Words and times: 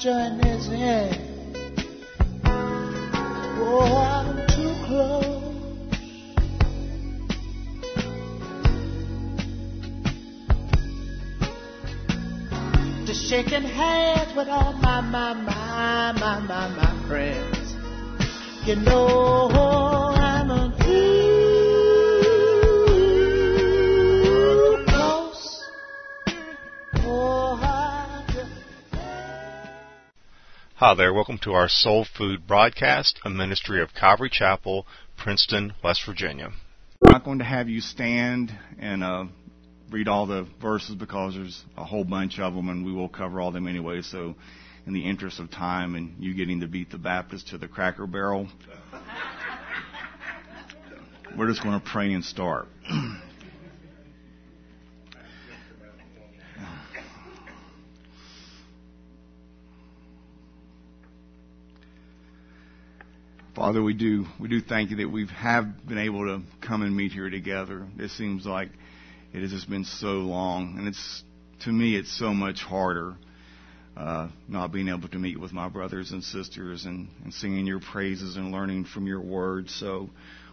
join 0.00 0.38
his 0.38 0.66
hand. 0.66 1.54
Oh, 3.62 3.82
I'm 3.84 4.46
too 4.48 4.74
close. 4.86 5.26
To 13.06 13.14
shaking 13.14 13.62
hands 13.62 14.34
with 14.34 14.48
all 14.48 14.72
my, 14.72 15.02
my, 15.02 15.34
my, 15.34 16.12
my, 16.18 16.40
my, 16.40 16.68
my 16.68 17.06
friends. 17.06 17.74
You 18.66 18.76
know 18.76 19.79
Hi 30.80 30.94
there, 30.94 31.12
welcome 31.12 31.36
to 31.42 31.52
our 31.52 31.68
Soul 31.68 32.06
Food 32.16 32.46
broadcast, 32.46 33.20
a 33.22 33.28
ministry 33.28 33.82
of 33.82 33.92
Calvary 33.92 34.30
Chapel, 34.32 34.86
Princeton, 35.14 35.74
West 35.84 36.06
Virginia. 36.06 36.52
I'm 37.04 37.12
not 37.12 37.22
going 37.22 37.40
to 37.40 37.44
have 37.44 37.68
you 37.68 37.82
stand 37.82 38.50
and 38.78 39.04
uh, 39.04 39.24
read 39.90 40.08
all 40.08 40.24
the 40.24 40.46
verses 40.58 40.94
because 40.94 41.34
there's 41.34 41.62
a 41.76 41.84
whole 41.84 42.04
bunch 42.04 42.38
of 42.38 42.54
them, 42.54 42.70
and 42.70 42.82
we 42.82 42.94
will 42.94 43.10
cover 43.10 43.42
all 43.42 43.52
them 43.52 43.68
anyway. 43.68 44.00
So, 44.00 44.36
in 44.86 44.94
the 44.94 45.04
interest 45.04 45.38
of 45.38 45.50
time 45.50 45.96
and 45.96 46.14
you 46.18 46.32
getting 46.32 46.60
to 46.60 46.66
beat 46.66 46.90
the 46.90 46.96
Baptist 46.96 47.48
to 47.48 47.58
the 47.58 47.68
Cracker 47.68 48.06
Barrel, 48.06 48.48
we're 51.36 51.48
just 51.48 51.62
going 51.62 51.78
to 51.78 51.86
pray 51.86 52.14
and 52.14 52.24
start. 52.24 52.68
Father, 63.60 63.82
we 63.82 63.92
do 63.92 64.24
we 64.40 64.48
do 64.48 64.62
thank 64.62 64.88
you 64.88 64.96
that 64.96 65.10
we 65.10 65.26
have 65.26 65.86
been 65.86 65.98
able 65.98 66.20
to 66.20 66.42
come 66.66 66.80
and 66.80 66.96
meet 66.96 67.12
here 67.12 67.28
together. 67.28 67.86
It 67.98 68.08
seems 68.12 68.46
like 68.46 68.70
it 69.34 69.42
has 69.42 69.50
just 69.50 69.68
been 69.68 69.84
so 69.84 70.12
long, 70.12 70.76
and 70.78 70.88
it's 70.88 71.22
to 71.64 71.70
me 71.70 71.94
it's 71.94 72.10
so 72.18 72.32
much 72.32 72.62
harder 72.62 73.16
uh, 73.98 74.28
not 74.48 74.72
being 74.72 74.88
able 74.88 75.08
to 75.08 75.18
meet 75.18 75.38
with 75.38 75.52
my 75.52 75.68
brothers 75.68 76.10
and 76.10 76.24
sisters 76.24 76.86
and, 76.86 77.08
and 77.22 77.34
singing 77.34 77.66
your 77.66 77.80
praises 77.80 78.36
and 78.36 78.50
learning 78.50 78.86
from 78.86 79.06
your 79.06 79.20
words. 79.20 79.74
So 79.74 80.08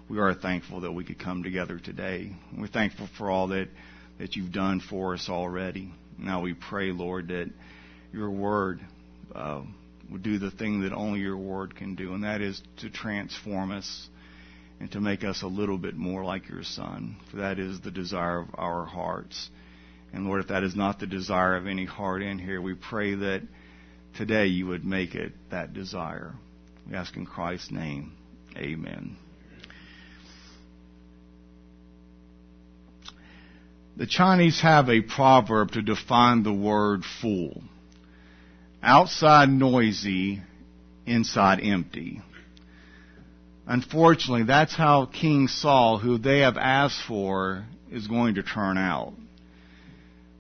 we 0.09 0.19
are 0.19 0.33
thankful 0.33 0.81
that 0.81 0.92
we 0.92 1.05
could 1.05 1.17
come 1.17 1.44
together 1.44 1.80
today. 1.80 2.36
We're 2.58 2.67
thankful 2.67 3.08
for 3.17 3.31
all 3.31 3.47
that 3.47 3.69
that 4.19 4.36
you've 4.36 4.52
done 4.52 4.81
for 4.81 5.14
us 5.14 5.30
already. 5.30 5.94
Now 6.19 6.42
we 6.42 6.55
pray, 6.55 6.92
Lord, 6.92 7.30
that 7.30 7.52
your 8.11 8.31
word. 8.31 8.81
Uh, 9.33 9.61
do 10.22 10.39
the 10.39 10.52
thing 10.52 10.81
that 10.81 10.94
only 10.94 11.19
your 11.19 11.38
word 11.38 11.75
can 11.75 11.95
do, 11.95 12.13
and 12.13 12.23
that 12.23 12.41
is 12.41 12.61
to 12.77 12.89
transform 12.89 13.72
us 13.72 14.08
and 14.80 14.91
to 14.91 15.02
make 15.02 15.23
us 15.23 15.41
a 15.41 15.47
little 15.47 15.77
bit 15.77 15.95
more 15.95 16.23
like 16.23 16.47
your 16.49 16.64
son. 16.64 17.17
For 17.30 17.38
that 17.38 17.59
is 17.59 17.81
the 17.81 17.91
desire 17.91 18.39
of 18.39 18.47
our 18.53 18.86
hearts. 18.86 19.49
And 20.14 20.25
Lord, 20.25 20.41
if 20.41 20.47
that 20.47 20.64
is 20.64 20.75
not 20.75 20.99
the 20.99 21.08
desire 21.08 21.55
of 21.55 21.67
any 21.67 21.86
heart 21.86 22.22
in 22.22 22.39
here, 22.39 22.61
we 22.61 22.73
pray 22.73 23.16
that 23.16 23.41
today 24.16 24.47
you 24.47 24.67
would 24.67 24.86
make 24.86 25.16
it 25.16 25.33
that 25.49 25.73
desire. 25.73 26.33
We 26.89 26.95
ask 26.95 27.16
in 27.17 27.25
Christ's 27.25 27.71
name. 27.71 28.14
Amen. 28.55 29.17
The 33.98 34.08
Chinese 34.08 34.61
have 34.61 34.89
a 34.89 35.02
proverb 35.02 35.71
to 35.71 35.82
define 35.82 36.43
the 36.43 36.53
word 36.53 37.02
fool 37.21 37.64
outside 38.82 39.49
noisy, 39.49 40.42
inside 41.05 41.60
empty. 41.61 42.21
Unfortunately, 43.65 44.43
that's 44.43 44.76
how 44.76 45.05
King 45.05 45.48
Saul, 45.48 45.98
who 45.98 46.17
they 46.17 46.39
have 46.39 46.58
asked 46.58 47.02
for, 47.08 47.65
is 47.92 48.08
going 48.08 48.36
to 48.36 48.43
turn 48.43 48.77
out. 48.77 49.14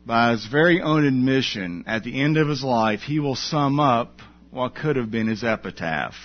By 0.05 0.31
his 0.31 0.45
very 0.45 0.81
own 0.81 1.05
admission, 1.05 1.83
at 1.85 2.03
the 2.03 2.21
end 2.21 2.37
of 2.37 2.47
his 2.47 2.63
life, 2.63 3.01
he 3.01 3.19
will 3.19 3.35
sum 3.35 3.79
up 3.79 4.21
what 4.51 4.75
could 4.75 4.95
have 4.95 5.11
been 5.11 5.27
his 5.27 5.43
epitaph. 5.43 6.15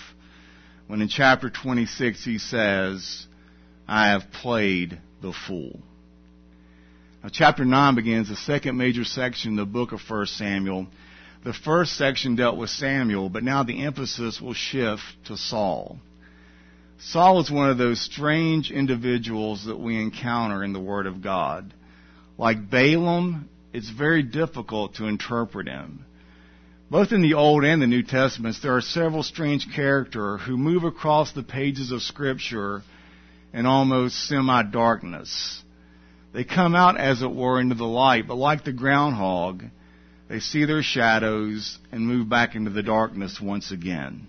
When 0.86 1.00
in 1.00 1.08
chapter 1.08 1.50
26 1.50 2.24
he 2.24 2.38
says, 2.38 3.26
I 3.88 4.10
have 4.10 4.30
played 4.30 5.00
the 5.20 5.32
fool. 5.32 5.80
Now, 7.22 7.30
chapter 7.32 7.64
9 7.64 7.94
begins 7.94 8.28
the 8.28 8.36
second 8.36 8.76
major 8.76 9.04
section 9.04 9.58
of 9.58 9.66
the 9.66 9.72
book 9.72 9.92
of 9.92 10.00
1 10.08 10.26
Samuel. 10.26 10.86
The 11.44 11.52
first 11.52 11.96
section 11.96 12.36
dealt 12.36 12.56
with 12.56 12.70
Samuel, 12.70 13.28
but 13.28 13.42
now 13.42 13.64
the 13.64 13.84
emphasis 13.84 14.40
will 14.40 14.54
shift 14.54 15.02
to 15.24 15.36
Saul. 15.36 15.98
Saul 16.98 17.40
is 17.40 17.50
one 17.50 17.68
of 17.68 17.78
those 17.78 18.00
strange 18.00 18.70
individuals 18.70 19.64
that 19.64 19.80
we 19.80 20.00
encounter 20.00 20.62
in 20.62 20.72
the 20.72 20.78
Word 20.78 21.06
of 21.06 21.20
God. 21.20 21.74
Like 22.38 22.70
Balaam, 22.70 23.48
it's 23.72 23.90
very 23.90 24.22
difficult 24.22 24.94
to 24.96 25.06
interpret 25.06 25.66
him. 25.66 26.04
Both 26.90 27.10
in 27.10 27.22
the 27.22 27.34
Old 27.34 27.64
and 27.64 27.82
the 27.82 27.86
New 27.88 28.04
Testaments, 28.04 28.60
there 28.60 28.76
are 28.76 28.80
several 28.80 29.24
strange 29.24 29.66
characters 29.74 30.42
who 30.42 30.56
move 30.56 30.84
across 30.84 31.32
the 31.32 31.42
pages 31.42 31.90
of 31.90 32.02
Scripture 32.02 32.82
in 33.52 33.66
almost 33.66 34.28
semi-darkness. 34.28 35.62
They 36.32 36.44
come 36.44 36.76
out, 36.76 36.96
as 36.98 37.20
it 37.22 37.34
were, 37.34 37.60
into 37.60 37.74
the 37.74 37.84
light, 37.84 38.28
but 38.28 38.36
like 38.36 38.62
the 38.62 38.72
groundhog, 38.72 39.64
they 40.32 40.40
see 40.40 40.64
their 40.64 40.82
shadows 40.82 41.78
and 41.92 42.06
move 42.06 42.26
back 42.26 42.54
into 42.54 42.70
the 42.70 42.82
darkness 42.82 43.38
once 43.38 43.70
again. 43.70 44.26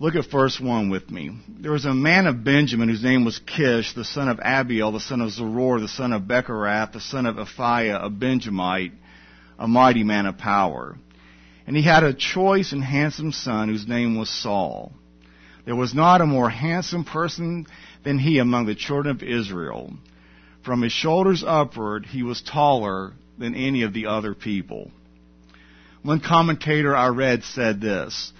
Look 0.00 0.16
at 0.16 0.28
verse 0.28 0.58
1 0.60 0.90
with 0.90 1.08
me. 1.12 1.38
There 1.48 1.70
was 1.70 1.84
a 1.84 1.94
man 1.94 2.26
of 2.26 2.42
Benjamin 2.42 2.88
whose 2.88 3.04
name 3.04 3.24
was 3.24 3.38
Kish, 3.38 3.92
the 3.92 4.04
son 4.04 4.28
of 4.28 4.40
Abiel, 4.40 4.90
the 4.90 4.98
son 4.98 5.20
of 5.20 5.30
Zeror, 5.30 5.80
the 5.80 5.86
son 5.86 6.12
of 6.12 6.22
Bechorath, 6.22 6.92
the 6.92 7.00
son 7.00 7.24
of 7.24 7.36
Aphiah, 7.36 8.04
a 8.04 8.10
Benjamite, 8.10 8.94
a 9.60 9.68
mighty 9.68 10.02
man 10.02 10.26
of 10.26 10.38
power. 10.38 10.98
And 11.64 11.76
he 11.76 11.82
had 11.82 12.02
a 12.02 12.12
choice 12.12 12.72
and 12.72 12.82
handsome 12.82 13.30
son 13.30 13.68
whose 13.68 13.86
name 13.86 14.18
was 14.18 14.28
Saul. 14.28 14.92
There 15.66 15.76
was 15.76 15.94
not 15.94 16.20
a 16.20 16.26
more 16.26 16.50
handsome 16.50 17.04
person 17.04 17.68
than 18.02 18.18
he 18.18 18.40
among 18.40 18.66
the 18.66 18.74
children 18.74 19.14
of 19.14 19.22
Israel. 19.22 19.92
From 20.64 20.82
his 20.82 20.90
shoulders 20.90 21.44
upward, 21.46 22.06
he 22.06 22.24
was 22.24 22.42
taller 22.42 23.12
than 23.38 23.54
any 23.54 23.82
of 23.82 23.92
the 23.92 24.06
other 24.06 24.34
people. 24.34 24.90
One 26.02 26.20
commentator 26.20 26.94
I 26.94 27.08
read 27.08 27.42
said 27.42 27.80
this, 27.80 28.32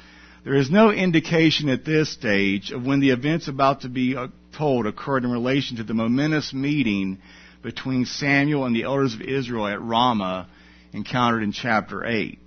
there 0.45 0.55
is 0.55 0.71
no 0.71 0.93
indication 0.93 1.69
at 1.69 1.85
this 1.85 2.13
stage 2.13 2.71
of 2.71 2.87
when 2.87 3.01
the 3.01 3.11
events 3.11 3.49
about 3.49 3.81
to 3.81 3.89
be 3.89 4.17
uh, 4.17 4.29
told 4.57 4.87
occurred 4.87 5.25
in 5.25 5.33
relation 5.33 5.79
to 5.79 5.83
the 5.83 5.95
momentous 5.95 6.55
meeting 6.55 7.19
between 7.63 8.05
Samuel 8.05 8.65
and 8.65 8.77
the 8.77 8.85
elders 8.85 9.15
of 9.15 9.23
Israel 9.23 9.67
at 9.67 9.83
Ramah 9.83 10.47
encountered 10.93 11.43
in 11.43 11.51
chapter 11.51 12.05
8. 12.05 12.39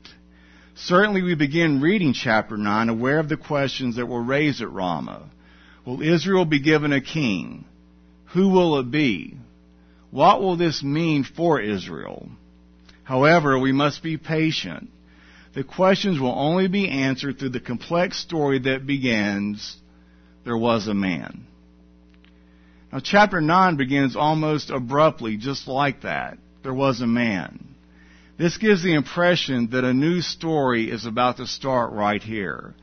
Certainly 0.76 1.24
we 1.24 1.36
begin 1.36 1.82
reading 1.82 2.14
chapter 2.14 2.56
9 2.56 2.88
aware 2.88 3.20
of 3.20 3.28
the 3.28 3.36
questions 3.36 3.98
that 3.98 4.06
were 4.06 4.24
raised 4.24 4.62
at 4.62 4.72
Ramah. 4.72 5.30
Will 5.86 6.02
Israel 6.02 6.46
be 6.46 6.62
given 6.62 6.94
a 6.94 7.02
king? 7.02 7.66
Who 8.34 8.48
will 8.48 8.80
it 8.80 8.90
be? 8.90 9.36
What 10.12 10.42
will 10.42 10.58
this 10.58 10.84
mean 10.84 11.24
for 11.24 11.62
Israel? 11.62 12.30
However, 13.04 13.58
we 13.58 13.72
must 13.72 14.02
be 14.02 14.18
patient. 14.18 14.90
The 15.54 15.64
questions 15.64 16.20
will 16.20 16.38
only 16.38 16.68
be 16.68 16.90
answered 16.90 17.40
through 17.40 17.50
the 17.50 17.60
complex 17.60 18.18
story 18.18 18.60
that 18.60 18.86
begins, 18.86 19.78
there 20.46 20.58
was 20.58 20.88
a 20.88 20.94
man. 20.94 21.46
Now 22.92 23.00
chapter 23.00 23.40
9 23.42 23.76
begins 23.76 24.16
almost 24.16 24.70
abruptly, 24.70 25.38
just 25.38 25.68
like 25.68 26.02
that. 26.02 26.38
There 26.64 26.74
was 26.74 27.02
a 27.02 27.08
man. 27.08 27.76
This 28.38 28.58
gives 28.58 28.82
the 28.82 28.94
impression 28.94 29.70
that 29.72 29.84
a 29.84 29.94
new 29.94 30.22
story 30.22 30.90
is 30.90 31.06
about 31.06 31.38
to 31.38 31.48
start 31.48 31.92
right 31.92 32.22
here. 32.22 32.74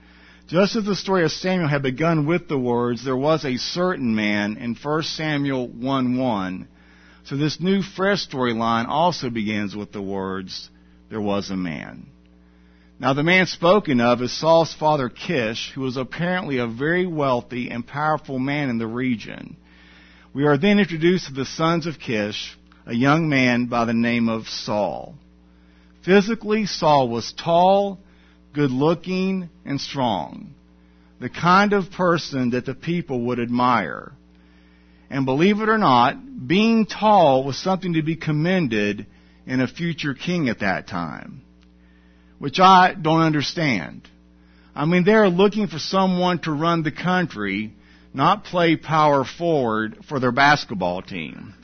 Just 0.48 0.76
as 0.76 0.84
the 0.84 0.94
story 0.94 1.24
of 1.24 1.32
Samuel 1.32 1.68
had 1.68 1.82
begun 1.82 2.26
with 2.26 2.46
the 2.46 2.58
words, 2.58 3.04
there 3.04 3.16
was 3.16 3.44
a 3.44 3.56
certain 3.56 4.14
man 4.14 4.58
in 4.58 4.74
1 4.74 5.02
Samuel 5.02 5.66
1 5.66 6.18
1, 6.18 6.68
so 7.26 7.36
this 7.36 7.60
new 7.60 7.82
fresh 7.82 8.28
storyline 8.28 8.86
also 8.86 9.30
begins 9.30 9.74
with 9.74 9.90
the 9.90 10.00
words, 10.00 10.70
there 11.10 11.20
was 11.20 11.50
a 11.50 11.56
man. 11.56 12.06
Now 13.00 13.14
the 13.14 13.24
man 13.24 13.46
spoken 13.46 14.00
of 14.00 14.22
is 14.22 14.32
Saul's 14.32 14.72
father 14.72 15.08
Kish, 15.08 15.72
who 15.74 15.80
was 15.80 15.96
apparently 15.96 16.58
a 16.58 16.68
very 16.68 17.04
wealthy 17.04 17.68
and 17.70 17.86
powerful 17.86 18.38
man 18.38 18.70
in 18.70 18.78
the 18.78 18.86
region. 18.86 19.56
We 20.32 20.44
are 20.44 20.56
then 20.56 20.78
introduced 20.78 21.26
to 21.26 21.32
the 21.32 21.44
sons 21.44 21.86
of 21.86 21.98
Kish, 21.98 22.56
a 22.86 22.94
young 22.94 23.28
man 23.28 23.66
by 23.66 23.86
the 23.86 23.92
name 23.92 24.28
of 24.28 24.46
Saul. 24.46 25.16
Physically, 26.04 26.66
Saul 26.66 27.08
was 27.08 27.32
tall, 27.32 27.98
good 28.52 28.70
looking, 28.70 29.50
and 29.64 29.80
strong. 29.80 30.54
The 31.20 31.28
kind 31.28 31.72
of 31.72 31.90
person 31.90 32.50
that 32.50 32.66
the 32.66 32.74
people 32.74 33.22
would 33.26 33.40
admire. 33.40 34.12
And 35.10 35.24
believe 35.24 35.60
it 35.60 35.68
or 35.68 35.78
not, 35.78 36.16
being 36.46 36.86
tall 36.86 37.44
was 37.44 37.56
something 37.56 37.94
to 37.94 38.02
be 38.02 38.16
commended 38.16 39.06
in 39.46 39.60
a 39.60 39.68
future 39.68 40.14
king 40.14 40.48
at 40.48 40.60
that 40.60 40.86
time. 40.88 41.42
which 42.38 42.60
I 42.60 42.94
don't 42.94 43.20
understand. 43.20 44.08
I 44.74 44.84
mean, 44.84 45.04
they're 45.04 45.28
looking 45.28 45.68
for 45.68 45.78
someone 45.78 46.38
to 46.40 46.52
run 46.52 46.82
the 46.82 46.92
country, 46.92 47.72
not 48.12 48.44
play 48.44 48.76
power 48.76 49.24
forward 49.24 49.98
for 50.08 50.20
their 50.20 50.32
basketball 50.32 51.02
team. 51.02 51.54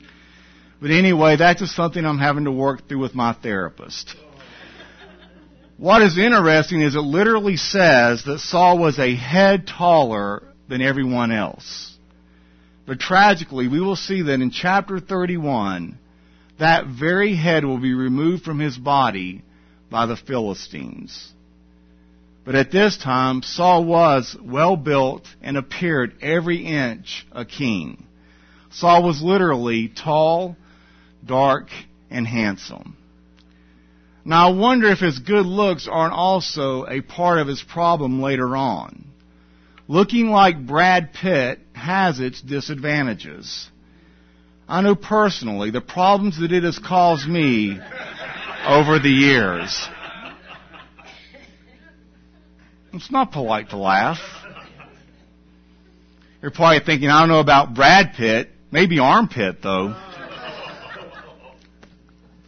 But 0.81 0.91
anyway, 0.91 1.37
that's 1.37 1.61
just 1.61 1.75
something 1.75 2.03
I'm 2.03 2.17
having 2.17 2.45
to 2.45 2.51
work 2.51 2.87
through 2.87 2.99
with 2.99 3.15
my 3.15 3.33
therapist. 3.33 4.15
What 5.77 6.01
is 6.01 6.17
interesting 6.17 6.81
is 6.81 6.95
it 6.95 6.99
literally 6.99 7.57
says 7.57 8.23
that 8.25 8.39
Saul 8.39 8.77
was 8.79 8.99
a 8.99 9.15
head 9.15 9.67
taller 9.67 10.43
than 10.67 10.81
everyone 10.81 11.31
else. 11.31 11.92
But 12.85 12.99
tragically, 12.99 13.67
we 13.67 13.79
will 13.79 13.95
see 13.95 14.23
that 14.23 14.41
in 14.41 14.51
chapter 14.51 14.99
31, 14.99 15.97
that 16.59 16.87
very 16.87 17.35
head 17.35 17.63
will 17.63 17.79
be 17.79 17.93
removed 17.93 18.43
from 18.43 18.59
his 18.59 18.77
body 18.77 19.41
by 19.89 20.05
the 20.05 20.17
Philistines. 20.17 21.33
But 22.45 22.55
at 22.55 22.71
this 22.71 22.97
time, 22.97 23.41
Saul 23.41 23.85
was 23.85 24.35
well 24.41 24.75
built 24.75 25.27
and 25.41 25.55
appeared 25.55 26.15
every 26.21 26.65
inch 26.65 27.25
a 27.31 27.45
king. 27.45 28.05
Saul 28.71 29.03
was 29.03 29.21
literally 29.21 29.87
tall, 29.87 30.57
dark, 31.25 31.69
and 32.09 32.27
handsome. 32.27 32.97
Now 34.25 34.49
I 34.49 34.53
wonder 34.53 34.87
if 34.89 34.99
his 34.99 35.19
good 35.19 35.45
looks 35.45 35.87
aren't 35.89 36.13
also 36.13 36.85
a 36.85 37.01
part 37.01 37.39
of 37.39 37.47
his 37.47 37.61
problem 37.61 38.21
later 38.21 38.57
on. 38.57 39.05
Looking 39.87 40.29
like 40.29 40.65
Brad 40.65 41.13
Pitt 41.13 41.59
has 41.73 42.19
its 42.19 42.41
disadvantages. 42.41 43.69
I 44.67 44.81
know 44.81 44.95
personally 44.95 45.71
the 45.71 45.81
problems 45.81 46.39
that 46.39 46.53
it 46.53 46.63
has 46.63 46.79
caused 46.79 47.27
me 47.27 47.77
over 48.65 48.99
the 48.99 49.09
years. 49.09 49.87
It's 52.93 53.11
not 53.11 53.31
polite 53.31 53.71
to 53.71 53.77
laugh. 53.77 54.19
You're 56.41 56.51
probably 56.51 56.79
thinking, 56.85 57.09
I 57.09 57.19
don't 57.19 57.29
know 57.29 57.39
about 57.39 57.73
Brad 57.73 58.13
Pitt, 58.15 58.49
maybe 58.71 58.99
armpit 58.99 59.61
though. 59.61 59.95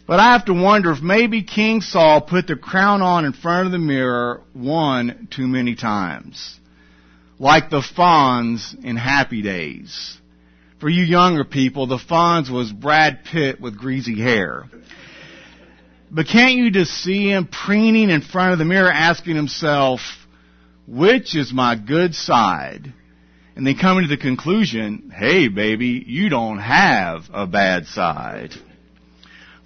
But 0.07 0.19
I 0.19 0.33
have 0.33 0.45
to 0.45 0.53
wonder 0.53 0.91
if 0.91 1.01
maybe 1.01 1.43
King 1.43 1.81
Saul 1.81 2.21
put 2.21 2.47
the 2.47 2.55
crown 2.55 3.01
on 3.01 3.25
in 3.25 3.33
front 3.33 3.65
of 3.65 3.71
the 3.71 3.79
mirror 3.79 4.41
one 4.53 5.27
too 5.31 5.47
many 5.47 5.75
times. 5.75 6.59
Like 7.37 7.69
the 7.69 7.81
Fonz 7.81 8.81
in 8.83 8.95
Happy 8.95 9.41
Days. 9.41 10.17
For 10.79 10.87
you 10.87 11.03
younger 11.03 11.43
people, 11.43 11.87
the 11.87 11.97
Fonz 11.97 12.49
was 12.49 12.71
Brad 12.71 13.25
Pitt 13.25 13.59
with 13.59 13.77
greasy 13.77 14.21
hair. 14.21 14.65
But 16.09 16.27
can't 16.27 16.55
you 16.55 16.71
just 16.71 16.91
see 16.91 17.29
him 17.29 17.47
preening 17.47 18.09
in 18.09 18.21
front 18.21 18.53
of 18.53 18.59
the 18.59 18.65
mirror 18.65 18.91
asking 18.91 19.35
himself, 19.35 19.99
which 20.87 21.35
is 21.35 21.51
my 21.51 21.75
good 21.75 22.15
side? 22.15 22.93
And 23.55 23.67
then 23.67 23.77
coming 23.77 24.03
to 24.03 24.09
the 24.09 24.21
conclusion, 24.21 25.11
hey 25.13 25.49
baby, 25.49 26.03
you 26.05 26.29
don't 26.29 26.59
have 26.59 27.23
a 27.33 27.47
bad 27.47 27.87
side. 27.87 28.53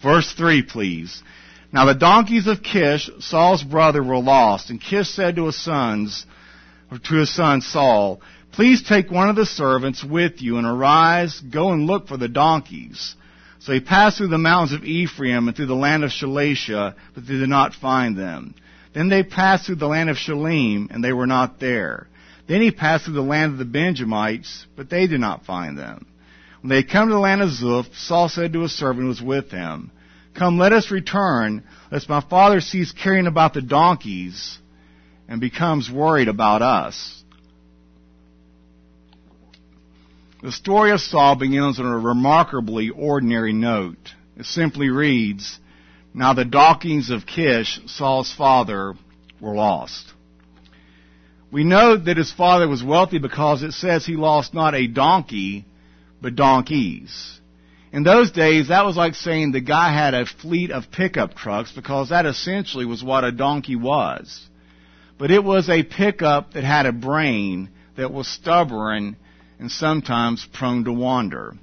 Verse 0.02 0.34
3, 0.34 0.64
please. 0.64 1.22
Now 1.72 1.86
the 1.86 1.94
donkeys 1.94 2.48
of 2.48 2.64
Kish, 2.64 3.10
Saul's 3.20 3.64
brother, 3.64 4.04
were 4.04 4.18
lost, 4.18 4.72
and 4.72 4.82
Kish 4.82 5.10
said 5.10 5.36
to 5.36 5.48
his 5.48 5.62
sons, 5.62 6.26
to 6.98 7.16
his 7.16 7.34
son 7.34 7.62
Saul, 7.62 8.22
Please 8.52 8.82
take 8.82 9.12
one 9.12 9.30
of 9.30 9.36
the 9.36 9.46
servants 9.46 10.04
with 10.04 10.42
you 10.42 10.58
and 10.58 10.66
arise, 10.66 11.40
go 11.40 11.72
and 11.72 11.86
look 11.86 12.08
for 12.08 12.18
the 12.18 12.28
donkeys. 12.28 13.16
So 13.60 13.74
he 13.74 13.80
passed 13.80 14.18
through 14.18 14.30
the 14.30 14.38
mountains 14.38 14.74
of 14.74 14.86
Ephraim 14.86 15.48
and 15.48 15.56
through 15.56 15.68
the 15.68 15.76
land 15.76 16.04
of 16.04 16.12
Shalisha, 16.12 16.96
but 17.14 17.28
they 17.28 17.36
did 17.36 17.50
not 17.50 17.74
find 17.74 18.18
them. 18.18 18.56
Then 18.94 19.10
they 19.10 19.24
passed 19.24 19.66
through 19.66 19.76
the 19.76 19.88
land 19.88 20.10
of 20.10 20.18
Shaalim, 20.18 20.90
and 20.90 21.04
they 21.04 21.14
were 21.14 21.28
not 21.28 21.60
there. 21.60 22.08
Then 22.48 22.62
he 22.62 22.72
passed 22.72 23.06
through 23.06 23.14
the 23.14 23.22
land 23.22 23.54
of 23.54 23.60
the 23.60 23.66
Benjamites, 23.66 24.66
but 24.76 24.90
they 24.90 25.06
did 25.06 25.20
not 25.20 25.46
find 25.46 25.78
them. 25.78 26.08
When 26.62 26.70
they 26.70 26.78
had 26.78 26.90
come 26.90 27.08
to 27.08 27.14
the 27.14 27.20
land 27.20 27.42
of 27.42 27.50
Zuph, 27.50 27.94
Saul 27.96 28.30
said 28.30 28.54
to 28.54 28.62
his 28.62 28.72
servant 28.72 29.04
who 29.04 29.10
was 29.10 29.22
with 29.22 29.52
him, 29.52 29.92
Come, 30.34 30.58
let 30.58 30.74
us 30.74 30.90
return, 30.90 31.64
lest 31.92 32.10
my 32.10 32.22
father 32.22 32.62
cease 32.62 32.92
caring 32.92 33.28
about 33.28 33.54
the 33.54 33.62
donkeys 33.62 34.58
and 35.30 35.40
becomes 35.40 35.92
worried 35.92 36.28
about 36.28 36.64
us. 36.64 37.24
The 40.42 40.52
story 40.52 40.92
of 40.92 41.00
Saul 41.00 41.36
begins 41.36 41.80
on 41.80 41.86
a 41.86 42.00
remarkably 42.00 42.90
ordinary 42.90 43.54
note. 43.54 44.16
It 44.36 44.46
simply 44.46 44.90
reads, 44.90 45.60
Now 46.16 46.34
the 46.34 46.46
donkeys 46.46 47.12
of 47.12 47.28
Kish, 47.28 47.80
Saul's 47.86 48.34
father, 48.34 48.96
were 49.40 49.54
lost. 49.54 50.14
We 51.52 51.64
know 51.64 51.96
that 51.96 52.18
his 52.18 52.32
father 52.32 52.68
was 52.68 52.84
wealthy 52.84 53.20
because 53.20 53.62
it 53.62 53.74
says 53.74 54.06
he 54.06 54.16
lost 54.16 54.54
not 54.54 54.74
a 54.74 54.88
donkey, 54.88 55.66
but 56.22 56.36
donkeys. 56.36 57.40
In 57.92 58.04
those 58.04 58.32
days, 58.32 58.70
that 58.70 58.86
was 58.86 58.98
like 58.98 59.14
saying 59.14 59.52
the 59.52 59.62
guy 59.62 59.94
had 59.94 60.14
a 60.14 60.26
fleet 60.26 60.72
of 60.72 60.92
pickup 60.92 61.36
trucks 61.36 61.72
because 61.72 62.10
that 62.10 62.26
essentially 62.26 62.86
was 62.86 63.04
what 63.04 63.24
a 63.24 63.32
donkey 63.32 63.76
was. 63.76 64.48
But 65.20 65.30
it 65.30 65.44
was 65.44 65.70
a 65.70 65.84
pickup 65.84 66.54
that 66.54 66.64
had 66.64 66.88
a 66.88 66.94
brain 66.94 67.70
that 67.98 68.12
was 68.12 68.28
stubborn 68.28 69.18
and 69.60 69.70
sometimes 69.70 70.48
prone 70.54 70.86
to 70.86 70.94
wander. 70.94 71.56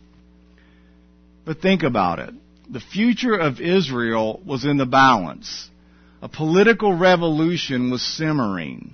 But 1.46 1.62
think 1.62 1.82
about 1.82 2.18
it. 2.18 2.34
The 2.68 2.80
future 2.80 3.34
of 3.34 3.60
Israel 3.60 4.40
was 4.44 4.64
in 4.64 4.76
the 4.76 4.86
balance. 4.86 5.70
A 6.20 6.28
political 6.28 6.92
revolution 6.92 7.90
was 7.90 8.02
simmering. 8.02 8.92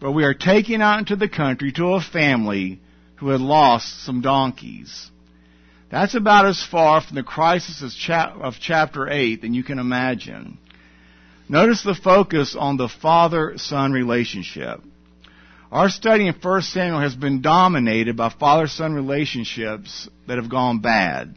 But 0.00 0.12
we 0.12 0.24
are 0.24 0.34
taken 0.34 0.82
out 0.82 0.98
into 0.98 1.16
the 1.16 1.28
country 1.28 1.72
to 1.72 1.94
a 1.94 2.00
family 2.02 2.80
who 3.16 3.28
had 3.28 3.40
lost 3.40 4.04
some 4.04 4.20
donkeys. 4.20 5.10
That's 5.90 6.14
about 6.14 6.44
as 6.44 6.62
far 6.62 7.00
from 7.00 7.14
the 7.14 7.22
crisis 7.22 7.82
of 7.82 8.54
chapter 8.60 9.08
8 9.08 9.40
than 9.40 9.54
you 9.54 9.62
can 9.62 9.78
imagine. 9.78 10.58
Notice 11.48 11.82
the 11.82 11.94
focus 11.94 12.56
on 12.58 12.76
the 12.76 12.88
father-son 12.88 13.92
relationship. 13.92 14.80
Our 15.70 15.90
study 15.90 16.26
in 16.26 16.34
1 16.34 16.62
Samuel 16.62 17.00
has 17.00 17.14
been 17.14 17.42
dominated 17.42 18.16
by 18.16 18.30
father-son 18.30 18.94
relationships 18.94 20.08
that 20.26 20.38
have 20.38 20.48
gone 20.48 20.78
bad. 20.78 21.34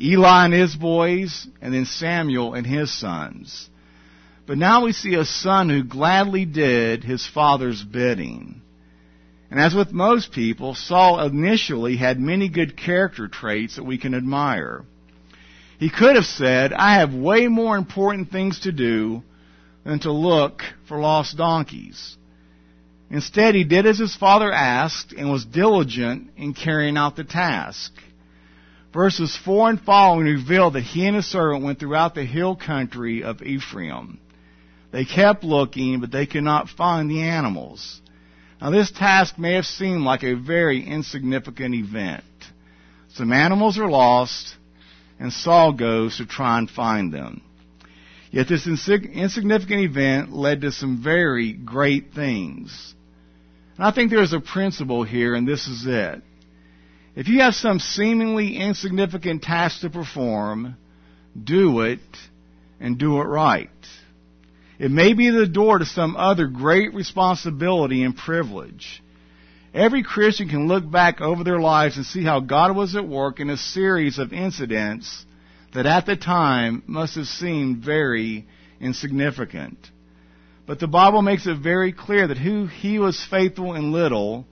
Eli 0.00 0.46
and 0.46 0.54
his 0.54 0.74
boys, 0.74 1.46
and 1.60 1.72
then 1.72 1.84
Samuel 1.84 2.54
and 2.54 2.66
his 2.66 2.92
sons. 2.92 3.68
But 4.46 4.58
now 4.58 4.84
we 4.84 4.92
see 4.92 5.14
a 5.14 5.24
son 5.24 5.68
who 5.68 5.84
gladly 5.84 6.44
did 6.44 7.04
his 7.04 7.26
father's 7.26 7.84
bidding. 7.84 8.62
And 9.50 9.60
as 9.60 9.74
with 9.74 9.92
most 9.92 10.32
people, 10.32 10.74
Saul 10.74 11.20
initially 11.24 11.96
had 11.96 12.18
many 12.18 12.48
good 12.48 12.76
character 12.76 13.28
traits 13.28 13.76
that 13.76 13.84
we 13.84 13.98
can 13.98 14.14
admire. 14.14 14.84
He 15.80 15.88
could 15.88 16.14
have 16.14 16.26
said, 16.26 16.74
I 16.74 16.96
have 16.98 17.14
way 17.14 17.48
more 17.48 17.78
important 17.78 18.30
things 18.30 18.60
to 18.60 18.70
do 18.70 19.22
than 19.82 19.98
to 20.00 20.12
look 20.12 20.60
for 20.86 20.98
lost 20.98 21.38
donkeys. 21.38 22.18
Instead, 23.10 23.54
he 23.54 23.64
did 23.64 23.86
as 23.86 23.98
his 23.98 24.14
father 24.14 24.52
asked 24.52 25.14
and 25.14 25.32
was 25.32 25.46
diligent 25.46 26.32
in 26.36 26.52
carrying 26.52 26.98
out 26.98 27.16
the 27.16 27.24
task. 27.24 27.92
Verses 28.92 29.34
4 29.42 29.70
and 29.70 29.80
following 29.80 30.26
reveal 30.26 30.70
that 30.72 30.82
he 30.82 31.06
and 31.06 31.16
his 31.16 31.24
servant 31.24 31.64
went 31.64 31.80
throughout 31.80 32.14
the 32.14 32.26
hill 32.26 32.54
country 32.54 33.24
of 33.24 33.40
Ephraim. 33.40 34.20
They 34.92 35.06
kept 35.06 35.44
looking, 35.44 36.00
but 36.00 36.12
they 36.12 36.26
could 36.26 36.44
not 36.44 36.68
find 36.68 37.10
the 37.10 37.22
animals. 37.22 38.02
Now 38.60 38.68
this 38.68 38.90
task 38.90 39.38
may 39.38 39.54
have 39.54 39.64
seemed 39.64 40.02
like 40.02 40.24
a 40.24 40.34
very 40.34 40.86
insignificant 40.86 41.74
event. 41.74 42.24
Some 43.14 43.32
animals 43.32 43.78
are 43.78 43.88
lost, 43.88 44.56
and 45.20 45.32
Saul 45.32 45.72
goes 45.74 46.16
to 46.16 46.26
try 46.26 46.58
and 46.58 46.68
find 46.68 47.12
them. 47.12 47.42
Yet 48.30 48.48
this 48.48 48.66
insignificant 48.66 49.80
event 49.82 50.32
led 50.32 50.62
to 50.62 50.72
some 50.72 51.02
very 51.02 51.52
great 51.52 52.14
things. 52.14 52.94
And 53.76 53.86
I 53.86 53.90
think 53.90 54.10
there's 54.10 54.32
a 54.32 54.40
principle 54.40 55.04
here, 55.04 55.34
and 55.34 55.46
this 55.46 55.68
is 55.68 55.84
it. 55.86 56.22
If 57.14 57.28
you 57.28 57.40
have 57.40 57.54
some 57.54 57.80
seemingly 57.80 58.56
insignificant 58.56 59.42
task 59.42 59.82
to 59.82 59.90
perform, 59.90 60.76
do 61.42 61.80
it 61.80 62.00
and 62.80 62.98
do 62.98 63.20
it 63.20 63.24
right. 63.24 63.68
It 64.78 64.90
may 64.90 65.12
be 65.12 65.28
the 65.28 65.46
door 65.46 65.80
to 65.80 65.84
some 65.84 66.16
other 66.16 66.46
great 66.46 66.94
responsibility 66.94 68.04
and 68.04 68.16
privilege. 68.16 69.02
Every 69.72 70.02
Christian 70.02 70.48
can 70.48 70.66
look 70.66 70.90
back 70.90 71.20
over 71.20 71.44
their 71.44 71.60
lives 71.60 71.96
and 71.96 72.04
see 72.04 72.24
how 72.24 72.40
God 72.40 72.74
was 72.74 72.96
at 72.96 73.06
work 73.06 73.38
in 73.38 73.50
a 73.50 73.56
series 73.56 74.18
of 74.18 74.32
incidents 74.32 75.24
that 75.74 75.86
at 75.86 76.06
the 76.06 76.16
time 76.16 76.82
must 76.86 77.14
have 77.14 77.26
seemed 77.26 77.84
very 77.84 78.46
insignificant. 78.80 79.78
But 80.66 80.80
the 80.80 80.88
Bible 80.88 81.22
makes 81.22 81.46
it 81.46 81.58
very 81.58 81.92
clear 81.92 82.26
that 82.26 82.38
who 82.38 82.66
he 82.66 82.98
was 82.98 83.24
faithful 83.24 83.74
in 83.74 83.92
little 83.92 84.44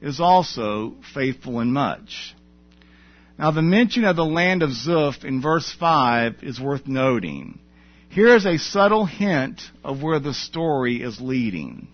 is 0.00 0.18
also 0.18 0.94
faithful 1.14 1.60
in 1.60 1.72
much. 1.72 2.34
Now 3.38 3.52
the 3.52 3.62
mention 3.62 4.04
of 4.04 4.16
the 4.16 4.24
land 4.24 4.62
of 4.62 4.70
Zuph 4.70 5.24
in 5.24 5.40
verse 5.40 5.72
5 5.78 6.42
is 6.42 6.60
worth 6.60 6.86
noting. 6.86 7.60
Here 8.08 8.34
is 8.34 8.46
a 8.46 8.58
subtle 8.58 9.06
hint 9.06 9.62
of 9.84 10.02
where 10.02 10.20
the 10.20 10.34
story 10.34 11.02
is 11.02 11.20
leading. 11.20 11.88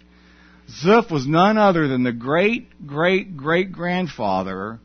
Ziph 0.71 1.11
was 1.11 1.27
none 1.27 1.59
other 1.59 1.89
than 1.89 2.03
the 2.05 2.13
great, 2.13 2.87
great, 2.87 3.37
great 3.37 3.73
grandfather 3.73 4.79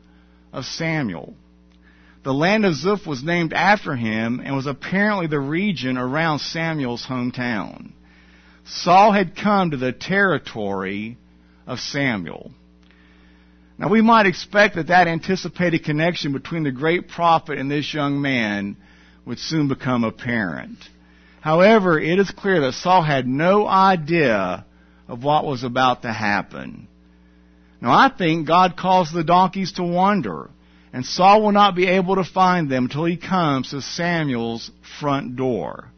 of 0.52 0.64
Samuel. 0.64 1.34
The 2.24 2.34
land 2.34 2.64
of 2.64 2.74
Ziph 2.74 3.06
was 3.06 3.22
named 3.22 3.52
after 3.52 3.94
him 3.94 4.40
and 4.44 4.56
was 4.56 4.66
apparently 4.66 5.28
the 5.28 5.38
region 5.38 5.96
around 5.96 6.40
Samuel's 6.40 7.06
hometown. 7.06 7.92
Saul 8.64 9.12
had 9.12 9.36
come 9.36 9.70
to 9.70 9.76
the 9.76 9.92
territory 9.92 11.18
of 11.68 11.78
Samuel. 11.78 12.50
Now 13.78 13.88
we 13.88 14.00
might 14.00 14.26
expect 14.26 14.74
that 14.74 14.88
that 14.88 15.06
anticipated 15.06 15.84
connection 15.84 16.32
between 16.32 16.64
the 16.64 16.72
great 16.72 17.08
prophet 17.08 17.58
and 17.58 17.70
this 17.70 17.94
young 17.94 18.20
man 18.20 18.76
would 19.24 19.38
soon 19.38 19.68
become 19.68 20.02
apparent. 20.02 20.78
However, 21.40 22.00
it 22.00 22.18
is 22.18 22.30
clear 22.32 22.60
that 22.62 22.72
Saul 22.72 23.02
had 23.02 23.28
no 23.28 23.68
idea 23.68 24.65
of 25.08 25.22
what 25.22 25.44
was 25.44 25.64
about 25.64 26.02
to 26.02 26.12
happen. 26.12 26.88
Now 27.80 27.92
I 27.92 28.10
think 28.16 28.46
God 28.46 28.76
caused 28.76 29.14
the 29.14 29.24
donkeys 29.24 29.72
to 29.72 29.82
wander, 29.82 30.50
and 30.92 31.04
Saul 31.04 31.42
will 31.42 31.52
not 31.52 31.74
be 31.74 31.86
able 31.86 32.16
to 32.16 32.24
find 32.24 32.70
them 32.70 32.84
until 32.84 33.04
he 33.04 33.16
comes 33.16 33.70
to 33.70 33.82
Samuel's 33.82 34.70
front 34.98 35.36
door. 35.36 35.90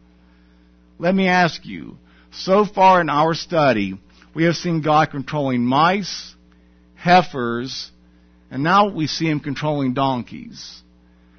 Let 0.98 1.14
me 1.14 1.28
ask 1.28 1.64
you, 1.64 1.96
so 2.32 2.64
far 2.64 3.00
in 3.00 3.08
our 3.08 3.34
study, 3.34 3.98
we 4.34 4.44
have 4.44 4.56
seen 4.56 4.82
God 4.82 5.10
controlling 5.10 5.64
mice, 5.64 6.34
heifers, 6.94 7.90
and 8.50 8.62
now 8.62 8.90
we 8.90 9.06
see 9.06 9.26
him 9.26 9.40
controlling 9.40 9.94
donkeys. 9.94 10.82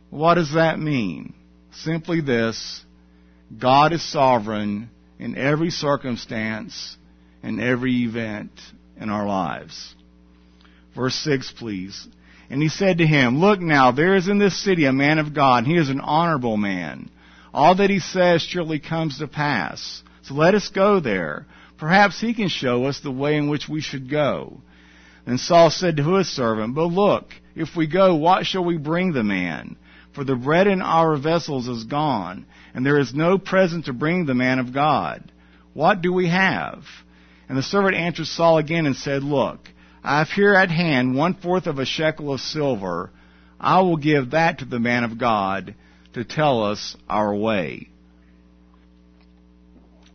What 0.09 0.35
does 0.35 0.53
that 0.53 0.79
mean? 0.79 1.33
Simply 1.71 2.21
this 2.21 2.83
God 3.57 3.93
is 3.93 4.03
sovereign 4.03 4.89
in 5.17 5.35
every 5.35 5.69
circumstance 5.69 6.97
and 7.43 7.62
every 7.62 8.03
event 8.03 8.51
in 9.00 9.10
our 9.10 9.25
lives. 9.25 9.96
Verse 10.96 11.15
6, 11.15 11.53
please. 11.58 12.08
And 12.50 12.62
he 12.62 12.69
said 12.69 12.98
to 12.98 13.08
him, 13.08 13.39
Look 13.39 13.60
now, 13.60 13.91
there 13.91 14.15
is 14.15 14.27
in 14.27 14.39
this 14.39 14.62
city 14.63 14.86
a 14.86 14.93
man 14.93 15.19
of 15.19 15.34
God. 15.34 15.60
And 15.60 15.67
he 15.67 15.77
is 15.77 15.89
an 15.89 16.01
honorable 16.01 16.58
man. 16.58 17.10
All 17.53 17.75
that 17.75 17.89
he 17.89 18.00
says 18.00 18.41
surely 18.41 18.79
comes 18.79 19.19
to 19.19 19.27
pass. 19.27 20.03
So 20.24 20.34
let 20.34 20.55
us 20.55 20.69
go 20.69 21.00
there. 21.00 21.46
Perhaps 21.77 22.19
he 22.19 22.34
can 22.34 22.50
show 22.50 22.86
us 22.86 23.00
the 23.00 23.12
way 23.12 23.38
in 23.38 23.50
which 23.50 23.69
we 23.69 23.81
should 23.81 24.10
go. 24.10 24.62
Then 25.25 25.38
Saul 25.38 25.69
said 25.69 25.98
to 25.98 26.15
his 26.15 26.27
servant, 26.27 26.75
But 26.75 26.86
look, 26.86 27.34
if 27.55 27.75
we 27.75 27.88
go, 27.88 28.15
what 28.15 28.46
shall 28.46 28.65
we 28.65 28.77
bring 28.77 29.13
the 29.13 29.24
man? 29.24 29.77
For 30.13 30.24
the 30.24 30.36
bread 30.36 30.67
in 30.67 30.81
our 30.81 31.15
vessels 31.17 31.67
is 31.67 31.84
gone, 31.84 32.46
and 32.74 32.86
there 32.86 33.00
is 33.00 33.13
no 33.13 33.38
present 33.38 33.86
to 33.86 33.93
bring 33.93 34.25
the 34.25 34.34
man 34.34 34.60
of 34.60 34.74
God. 34.74 35.31
What 35.74 36.01
do 36.01 36.12
we 36.12 36.29
have? 36.29 36.84
And 37.49 37.57
the 37.57 37.63
servant 37.63 37.95
answered 37.95 38.27
Saul 38.27 38.59
again 38.59 38.85
and 38.85 38.95
said, 38.95 39.23
Look, 39.23 39.59
I 40.03 40.19
have 40.19 40.29
here 40.29 40.53
at 40.53 40.69
hand 40.69 41.15
one 41.15 41.33
fourth 41.33 41.65
of 41.65 41.79
a 41.79 41.85
shekel 41.85 42.31
of 42.31 42.39
silver. 42.39 43.09
I 43.59 43.81
will 43.81 43.97
give 43.97 44.31
that 44.31 44.59
to 44.59 44.65
the 44.65 44.79
man 44.79 45.03
of 45.03 45.17
God 45.17 45.73
to 46.13 46.23
tell 46.23 46.63
us 46.63 46.95
our 47.09 47.35
way. 47.35 47.89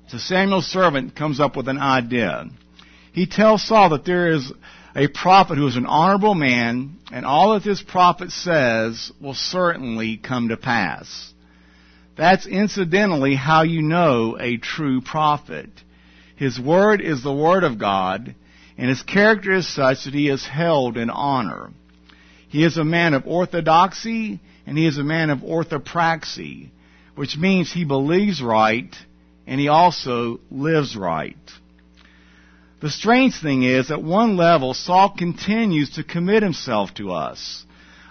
So 0.08 0.18
Samuel's 0.18 0.66
servant 0.66 1.16
comes 1.16 1.40
up 1.40 1.56
with 1.56 1.68
an 1.68 1.78
idea. 1.78 2.48
He 3.12 3.26
tells 3.26 3.66
Saul 3.66 3.90
that 3.90 4.04
there 4.04 4.30
is 4.30 4.52
a 4.94 5.08
prophet 5.08 5.58
who 5.58 5.66
is 5.66 5.76
an 5.76 5.86
honorable 5.86 6.34
man, 6.34 6.98
and 7.10 7.26
all 7.26 7.54
that 7.54 7.64
this 7.64 7.82
prophet 7.82 8.30
says 8.30 9.10
will 9.20 9.34
certainly 9.34 10.16
come 10.16 10.48
to 10.48 10.56
pass. 10.56 11.32
That's 12.16 12.46
incidentally 12.46 13.34
how 13.34 13.62
you 13.62 13.82
know 13.82 14.36
a 14.38 14.56
true 14.56 15.00
prophet. 15.00 15.68
His 16.36 16.58
word 16.58 17.00
is 17.00 17.22
the 17.22 17.32
word 17.32 17.64
of 17.64 17.78
God, 17.78 18.34
and 18.76 18.88
his 18.88 19.02
character 19.02 19.52
is 19.52 19.68
such 19.68 20.04
that 20.04 20.14
he 20.14 20.28
is 20.28 20.44
held 20.44 20.96
in 20.96 21.10
honor. 21.10 21.70
He 22.48 22.64
is 22.64 22.76
a 22.76 22.84
man 22.84 23.14
of 23.14 23.26
orthodoxy, 23.26 24.40
and 24.66 24.76
he 24.76 24.86
is 24.86 24.98
a 24.98 25.04
man 25.04 25.30
of 25.30 25.40
orthopraxy, 25.40 26.70
which 27.14 27.36
means 27.36 27.72
he 27.72 27.84
believes 27.84 28.42
right, 28.42 28.94
and 29.46 29.60
he 29.60 29.68
also 29.68 30.40
lives 30.50 30.96
right. 30.96 31.36
The 32.80 32.90
strange 32.90 33.40
thing 33.40 33.62
is, 33.62 33.90
at 33.90 34.02
one 34.02 34.36
level, 34.36 34.74
Saul 34.74 35.14
continues 35.16 35.90
to 35.90 36.04
commit 36.04 36.42
himself 36.42 36.92
to 36.94 37.12
us. 37.12 37.64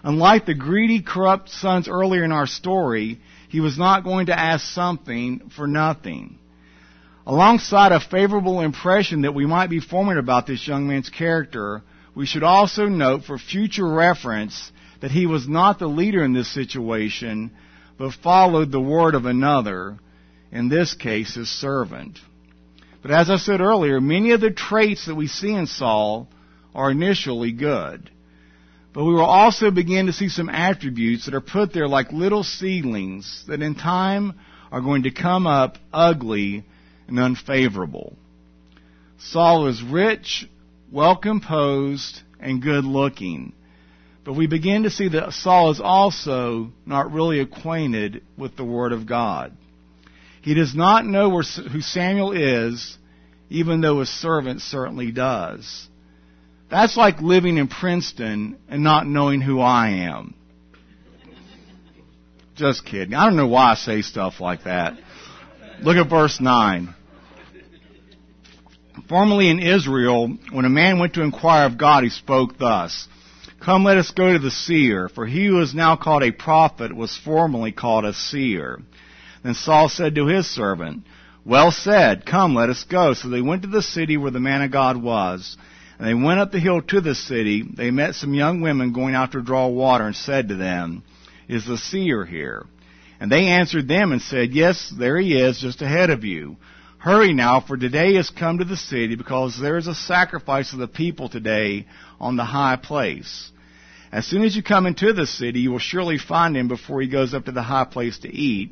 Unlike 0.03 0.45
the 0.45 0.55
greedy, 0.55 1.01
corrupt 1.01 1.49
sons 1.49 1.87
earlier 1.87 2.23
in 2.23 2.31
our 2.31 2.47
story, 2.47 3.19
he 3.49 3.59
was 3.59 3.77
not 3.77 4.03
going 4.03 4.27
to 4.27 4.39
ask 4.39 4.65
something 4.65 5.51
for 5.55 5.67
nothing. 5.67 6.39
Alongside 7.25 7.93
a 7.93 8.01
favorable 8.01 8.59
impression 8.59 9.21
that 9.21 9.33
we 9.33 9.45
might 9.45 9.69
be 9.69 9.79
forming 9.79 10.17
about 10.17 10.45
this 10.45 10.67
young 10.67 10.87
man's 10.87 11.09
character, 11.09 11.81
we 12.15 12.25
should 12.25 12.43
also 12.43 12.87
note 12.87 13.23
for 13.23 13.37
future 13.37 13.87
reference 13.87 14.71
that 14.99 15.11
he 15.11 15.25
was 15.25 15.47
not 15.47 15.79
the 15.79 15.87
leader 15.87 16.23
in 16.23 16.33
this 16.33 16.53
situation, 16.53 17.51
but 17.97 18.13
followed 18.13 18.71
the 18.71 18.81
word 18.81 19.15
of 19.15 19.25
another, 19.25 19.97
in 20.51 20.67
this 20.67 20.93
case 20.93 21.35
his 21.35 21.49
servant. 21.49 22.19
But 23.01 23.11
as 23.11 23.29
I 23.29 23.37
said 23.37 23.61
earlier, 23.61 24.01
many 24.01 24.31
of 24.31 24.41
the 24.41 24.51
traits 24.51 25.05
that 25.05 25.15
we 25.15 25.27
see 25.27 25.53
in 25.53 25.67
Saul 25.67 26.27
are 26.75 26.91
initially 26.91 27.53
good. 27.53 28.09
But 28.93 29.05
we 29.05 29.13
will 29.13 29.21
also 29.21 29.71
begin 29.71 30.07
to 30.07 30.13
see 30.13 30.29
some 30.29 30.49
attributes 30.49 31.25
that 31.25 31.33
are 31.33 31.41
put 31.41 31.73
there 31.73 31.87
like 31.87 32.11
little 32.11 32.43
seedlings 32.43 33.45
that 33.47 33.61
in 33.61 33.75
time 33.75 34.39
are 34.71 34.81
going 34.81 35.03
to 35.03 35.11
come 35.11 35.47
up 35.47 35.77
ugly 35.91 36.65
and 37.07 37.19
unfavorable. 37.19 38.15
Saul 39.17 39.67
is 39.67 39.81
rich, 39.81 40.47
well 40.91 41.15
composed, 41.15 42.21
and 42.39 42.61
good 42.61 42.85
looking. 42.85 43.53
But 44.23 44.33
we 44.33 44.47
begin 44.47 44.83
to 44.83 44.89
see 44.89 45.09
that 45.09 45.33
Saul 45.33 45.71
is 45.71 45.81
also 45.81 46.71
not 46.85 47.11
really 47.11 47.39
acquainted 47.39 48.23
with 48.37 48.55
the 48.55 48.63
Word 48.63 48.93
of 48.93 49.05
God. 49.05 49.55
He 50.41 50.53
does 50.53 50.75
not 50.75 51.05
know 51.05 51.29
where, 51.29 51.43
who 51.43 51.81
Samuel 51.81 52.31
is, 52.33 52.97
even 53.49 53.81
though 53.81 53.99
his 53.99 54.09
servant 54.09 54.61
certainly 54.61 55.11
does. 55.11 55.87
That's 56.69 56.97
like 56.97 57.21
living 57.21 57.57
in 57.57 57.67
Princeton 57.67 58.57
and 58.67 58.83
not 58.83 59.07
knowing 59.07 59.41
who 59.41 59.59
I 59.59 59.89
am. 60.09 60.33
Just 62.55 62.85
kidding. 62.85 63.13
I 63.13 63.25
don't 63.25 63.35
know 63.35 63.47
why 63.47 63.71
I 63.71 63.75
say 63.75 64.01
stuff 64.01 64.39
like 64.39 64.63
that. 64.63 64.97
Look 65.81 65.97
at 65.97 66.09
verse 66.09 66.39
9. 66.39 66.93
Formerly 69.09 69.49
in 69.49 69.59
Israel, 69.59 70.37
when 70.51 70.65
a 70.65 70.69
man 70.69 70.99
went 70.99 71.13
to 71.15 71.21
inquire 71.23 71.65
of 71.65 71.77
God, 71.77 72.03
he 72.03 72.09
spoke 72.09 72.57
thus. 72.57 73.07
Come, 73.63 73.83
let 73.83 73.97
us 73.97 74.11
go 74.11 74.33
to 74.33 74.39
the 74.39 74.51
seer, 74.51 75.09
for 75.09 75.25
he 75.25 75.45
who 75.45 75.61
is 75.61 75.73
now 75.73 75.95
called 75.95 76.23
a 76.23 76.31
prophet 76.31 76.95
was 76.95 77.17
formerly 77.17 77.71
called 77.71 78.05
a 78.05 78.13
seer. 78.13 78.79
Then 79.43 79.53
Saul 79.53 79.89
said 79.89 80.15
to 80.15 80.27
his 80.27 80.49
servant, 80.49 81.03
Well 81.45 81.71
said, 81.71 82.25
come, 82.25 82.55
let 82.55 82.69
us 82.69 82.83
go. 82.83 83.13
So 83.13 83.29
they 83.29 83.41
went 83.41 83.61
to 83.63 83.67
the 83.67 83.81
city 83.81 84.17
where 84.17 84.31
the 84.31 84.39
man 84.39 84.61
of 84.61 84.71
God 84.71 85.01
was. 85.01 85.57
And 85.97 86.07
they 86.07 86.13
went 86.13 86.39
up 86.39 86.51
the 86.51 86.59
hill 86.59 86.81
to 86.81 87.01
the 87.01 87.15
city. 87.15 87.63
They 87.63 87.91
met 87.91 88.15
some 88.15 88.33
young 88.33 88.61
women 88.61 88.93
going 88.93 89.15
out 89.15 89.33
to 89.33 89.41
draw 89.41 89.67
water 89.67 90.07
and 90.07 90.15
said 90.15 90.49
to 90.49 90.55
them, 90.55 91.03
Is 91.47 91.65
the 91.65 91.77
seer 91.77 92.25
here? 92.25 92.65
And 93.23 93.31
they 93.31 93.45
answered 93.45 93.87
them 93.87 94.11
and 94.11 94.21
said, 94.21 94.51
Yes, 94.51 94.93
there 94.99 95.17
he 95.17 95.37
is, 95.37 95.57
just 95.57 95.81
ahead 95.81 96.09
of 96.09 96.25
you. 96.25 96.57
Hurry 96.97 97.31
now, 97.31 97.61
for 97.61 97.77
today 97.77 98.15
has 98.15 98.29
come 98.29 98.57
to 98.57 98.65
the 98.65 98.75
city, 98.75 99.15
because 99.15 99.57
there 99.57 99.77
is 99.77 99.87
a 99.87 99.95
sacrifice 99.95 100.73
of 100.73 100.79
the 100.79 100.89
people 100.89 101.29
today 101.29 101.87
on 102.19 102.35
the 102.35 102.43
high 102.43 102.75
place. 102.75 103.49
As 104.11 104.25
soon 104.25 104.43
as 104.43 104.57
you 104.57 104.61
come 104.61 104.85
into 104.85 105.13
the 105.13 105.25
city, 105.25 105.61
you 105.61 105.71
will 105.71 105.79
surely 105.79 106.17
find 106.17 106.57
him 106.57 106.67
before 106.67 106.99
he 106.99 107.07
goes 107.07 107.33
up 107.33 107.45
to 107.45 107.53
the 107.53 107.61
high 107.61 107.85
place 107.85 108.19
to 108.19 108.29
eat. 108.29 108.71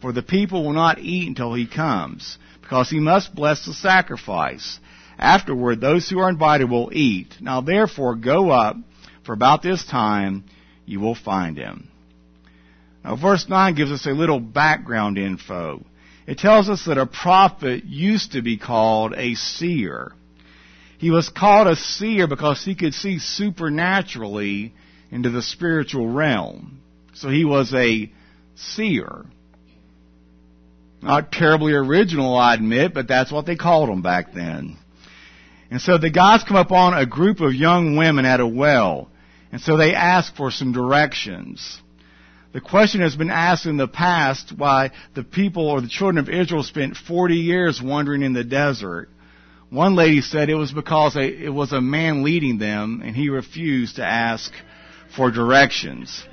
For 0.00 0.12
the 0.12 0.22
people 0.22 0.62
will 0.62 0.74
not 0.74 1.00
eat 1.00 1.26
until 1.26 1.52
he 1.52 1.66
comes, 1.66 2.38
because 2.62 2.88
he 2.88 3.00
must 3.00 3.34
bless 3.34 3.66
the 3.66 3.74
sacrifice. 3.74 4.78
Afterward, 5.18 5.80
those 5.80 6.08
who 6.08 6.20
are 6.20 6.30
invited 6.30 6.70
will 6.70 6.90
eat. 6.92 7.34
Now 7.40 7.62
therefore, 7.62 8.14
go 8.14 8.50
up, 8.50 8.76
for 9.24 9.32
about 9.32 9.64
this 9.64 9.84
time 9.84 10.44
you 10.86 11.00
will 11.00 11.16
find 11.16 11.58
him. 11.58 11.88
Now 13.08 13.16
verse 13.16 13.48
9 13.48 13.74
gives 13.74 13.90
us 13.90 14.04
a 14.04 14.10
little 14.10 14.38
background 14.38 15.16
info. 15.16 15.82
It 16.26 16.36
tells 16.36 16.68
us 16.68 16.84
that 16.84 16.98
a 16.98 17.06
prophet 17.06 17.84
used 17.86 18.32
to 18.32 18.42
be 18.42 18.58
called 18.58 19.14
a 19.16 19.34
seer. 19.34 20.12
He 20.98 21.10
was 21.10 21.30
called 21.30 21.68
a 21.68 21.76
seer 21.76 22.26
because 22.26 22.62
he 22.62 22.74
could 22.74 22.92
see 22.92 23.18
supernaturally 23.18 24.74
into 25.10 25.30
the 25.30 25.40
spiritual 25.40 26.06
realm. 26.06 26.82
So 27.14 27.30
he 27.30 27.46
was 27.46 27.72
a 27.72 28.12
seer. 28.56 29.24
Not 31.00 31.32
terribly 31.32 31.72
original, 31.72 32.36
I 32.36 32.52
admit, 32.52 32.92
but 32.92 33.08
that's 33.08 33.32
what 33.32 33.46
they 33.46 33.56
called 33.56 33.88
him 33.88 34.02
back 34.02 34.34
then. 34.34 34.76
And 35.70 35.80
so 35.80 35.96
the 35.96 36.10
guys 36.10 36.44
come 36.44 36.58
upon 36.58 36.92
a 36.92 37.06
group 37.06 37.40
of 37.40 37.54
young 37.54 37.96
women 37.96 38.26
at 38.26 38.40
a 38.40 38.46
well, 38.46 39.08
and 39.50 39.62
so 39.62 39.78
they 39.78 39.94
ask 39.94 40.36
for 40.36 40.50
some 40.50 40.72
directions. 40.72 41.80
The 42.52 42.60
question 42.62 43.02
has 43.02 43.14
been 43.14 43.30
asked 43.30 43.66
in 43.66 43.76
the 43.76 43.88
past 43.88 44.52
why 44.56 44.92
the 45.14 45.22
people 45.22 45.68
or 45.68 45.80
the 45.80 45.88
children 45.88 46.18
of 46.18 46.30
Israel 46.30 46.62
spent 46.62 46.96
40 46.96 47.34
years 47.34 47.82
wandering 47.82 48.22
in 48.22 48.32
the 48.32 48.44
desert. 48.44 49.10
One 49.68 49.96
lady 49.96 50.22
said 50.22 50.48
it 50.48 50.54
was 50.54 50.72
because 50.72 51.14
it 51.16 51.52
was 51.52 51.72
a 51.72 51.80
man 51.80 52.22
leading 52.22 52.56
them 52.58 53.02
and 53.04 53.14
he 53.14 53.28
refused 53.28 53.96
to 53.96 54.04
ask 54.04 54.50
for 55.14 55.30
directions. 55.30 56.24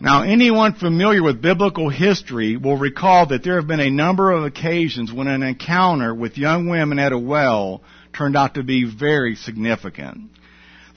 Now, 0.00 0.22
anyone 0.22 0.74
familiar 0.74 1.22
with 1.22 1.42
biblical 1.42 1.90
history 1.90 2.56
will 2.56 2.76
recall 2.76 3.26
that 3.26 3.42
there 3.42 3.56
have 3.56 3.66
been 3.66 3.80
a 3.80 3.90
number 3.90 4.30
of 4.30 4.44
occasions 4.44 5.12
when 5.12 5.26
an 5.26 5.42
encounter 5.42 6.14
with 6.14 6.38
young 6.38 6.68
women 6.68 6.98
at 6.98 7.12
a 7.12 7.18
well 7.18 7.82
turned 8.16 8.36
out 8.36 8.54
to 8.54 8.62
be 8.62 8.84
very 8.84 9.34
significant. 9.34 10.30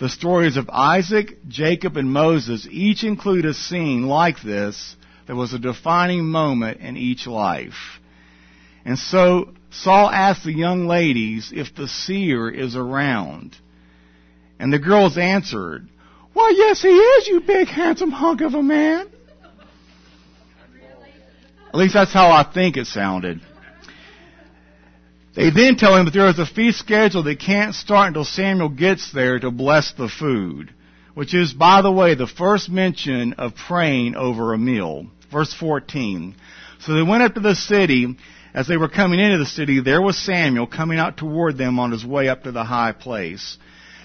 The 0.02 0.10
stories 0.10 0.58
of 0.58 0.68
Isaac, 0.68 1.38
Jacob, 1.48 1.96
and 1.96 2.12
Moses 2.12 2.68
each 2.72 3.04
include 3.04 3.46
a 3.46 3.54
scene 3.54 4.08
like 4.08 4.42
this 4.42 4.96
that 5.28 5.36
was 5.36 5.54
a 5.54 5.60
defining 5.60 6.26
moment 6.26 6.80
in 6.82 6.98
each 6.98 7.28
life. 7.28 8.00
And 8.84 8.98
so 8.98 9.54
Saul 9.70 10.10
asked 10.10 10.44
the 10.44 10.54
young 10.54 10.88
ladies 10.88 11.54
if 11.56 11.76
the 11.76 11.88
seer 11.88 12.50
is 12.50 12.76
around. 12.76 13.56
And 14.58 14.74
the 14.74 14.80
girls 14.80 15.20
answered, 15.20 15.88
Why, 16.34 16.52
yes, 16.58 16.82
he 16.82 16.88
is, 16.90 17.28
you 17.28 17.42
big 17.42 17.68
handsome 17.68 18.10
hunk 18.10 18.42
of 18.42 18.56
a 18.56 18.64
man. 18.64 19.08
At 21.68 21.76
least 21.76 21.94
that's 21.94 22.12
how 22.12 22.32
I 22.32 22.42
think 22.52 22.76
it 22.76 22.88
sounded. 22.88 23.40
They 25.34 25.50
then 25.50 25.78
tell 25.78 25.96
him 25.96 26.06
that 26.06 26.14
there 26.14 26.28
is 26.28 26.40
a 26.40 26.46
feast 26.46 26.80
schedule 26.80 27.24
that 27.24 27.40
can't 27.40 27.74
start 27.74 28.10
until 28.10 28.26
Samuel 28.26 28.70
gets 28.70 29.12
there 29.14 29.40
to 29.40 29.50
bless 29.50 29.94
the 29.94 30.10
food, 30.10 30.74
which 31.14 31.34
is, 31.34 31.54
by 31.54 31.82
the 31.82 31.92
way, 31.92 32.16
the 32.16 32.28
first 32.28 32.70
mention 32.70 33.34
of 33.34 33.56
praying 33.56 34.16
over 34.16 34.54
a 34.54 34.58
meal. 34.58 35.08
Verse 35.32 35.54
14. 35.54 36.36
So 36.80 36.94
they 36.94 37.02
went 37.02 37.24
up 37.24 37.36
to 37.36 37.40
the 37.40 37.56
city. 37.56 38.18
As 38.54 38.68
they 38.68 38.76
were 38.76 38.90
coming 38.90 39.22
into 39.22 39.38
the 39.38 39.46
city, 39.46 39.80
there 39.80 40.02
was 40.02 40.18
Samuel 40.18 40.68
coming 40.68 41.00
out 41.00 41.16
toward 41.16 41.58
them 41.58 41.80
on 41.80 41.92
his 41.92 42.06
way 42.06 42.28
up 42.28 42.44
to 42.44 42.52
the 42.52 42.66
high 42.66 42.92
place. 42.92 43.58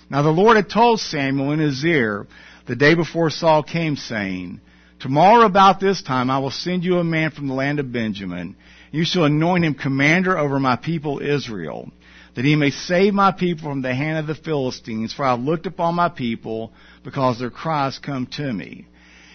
Now 0.08 0.22
the 0.22 0.30
Lord 0.30 0.54
had 0.54 0.70
told 0.70 1.00
Samuel 1.00 1.50
in 1.50 1.58
his 1.58 1.84
ear 1.84 2.28
the 2.68 2.76
day 2.76 2.94
before 2.94 3.30
Saul 3.30 3.64
came, 3.64 3.96
saying, 3.96 4.60
Tomorrow 5.00 5.44
about 5.44 5.80
this 5.80 6.00
time 6.00 6.30
I 6.30 6.38
will 6.38 6.52
send 6.52 6.84
you 6.84 6.98
a 6.98 7.04
man 7.04 7.32
from 7.32 7.48
the 7.48 7.54
land 7.54 7.80
of 7.80 7.92
Benjamin 7.92 8.54
you 8.96 9.04
shall 9.04 9.24
anoint 9.24 9.62
him 9.62 9.74
commander 9.74 10.38
over 10.38 10.58
my 10.58 10.76
people 10.76 11.20
Israel, 11.20 11.90
that 12.34 12.46
he 12.46 12.56
may 12.56 12.70
save 12.70 13.12
my 13.12 13.30
people 13.30 13.68
from 13.68 13.82
the 13.82 13.94
hand 13.94 14.18
of 14.18 14.26
the 14.26 14.34
Philistines, 14.34 15.12
for 15.12 15.26
I 15.26 15.32
have 15.32 15.40
looked 15.40 15.66
upon 15.66 15.94
my 15.94 16.08
people, 16.08 16.72
because 17.04 17.38
their 17.38 17.50
cries 17.50 17.98
come 17.98 18.26
to 18.38 18.50
me. 18.50 18.86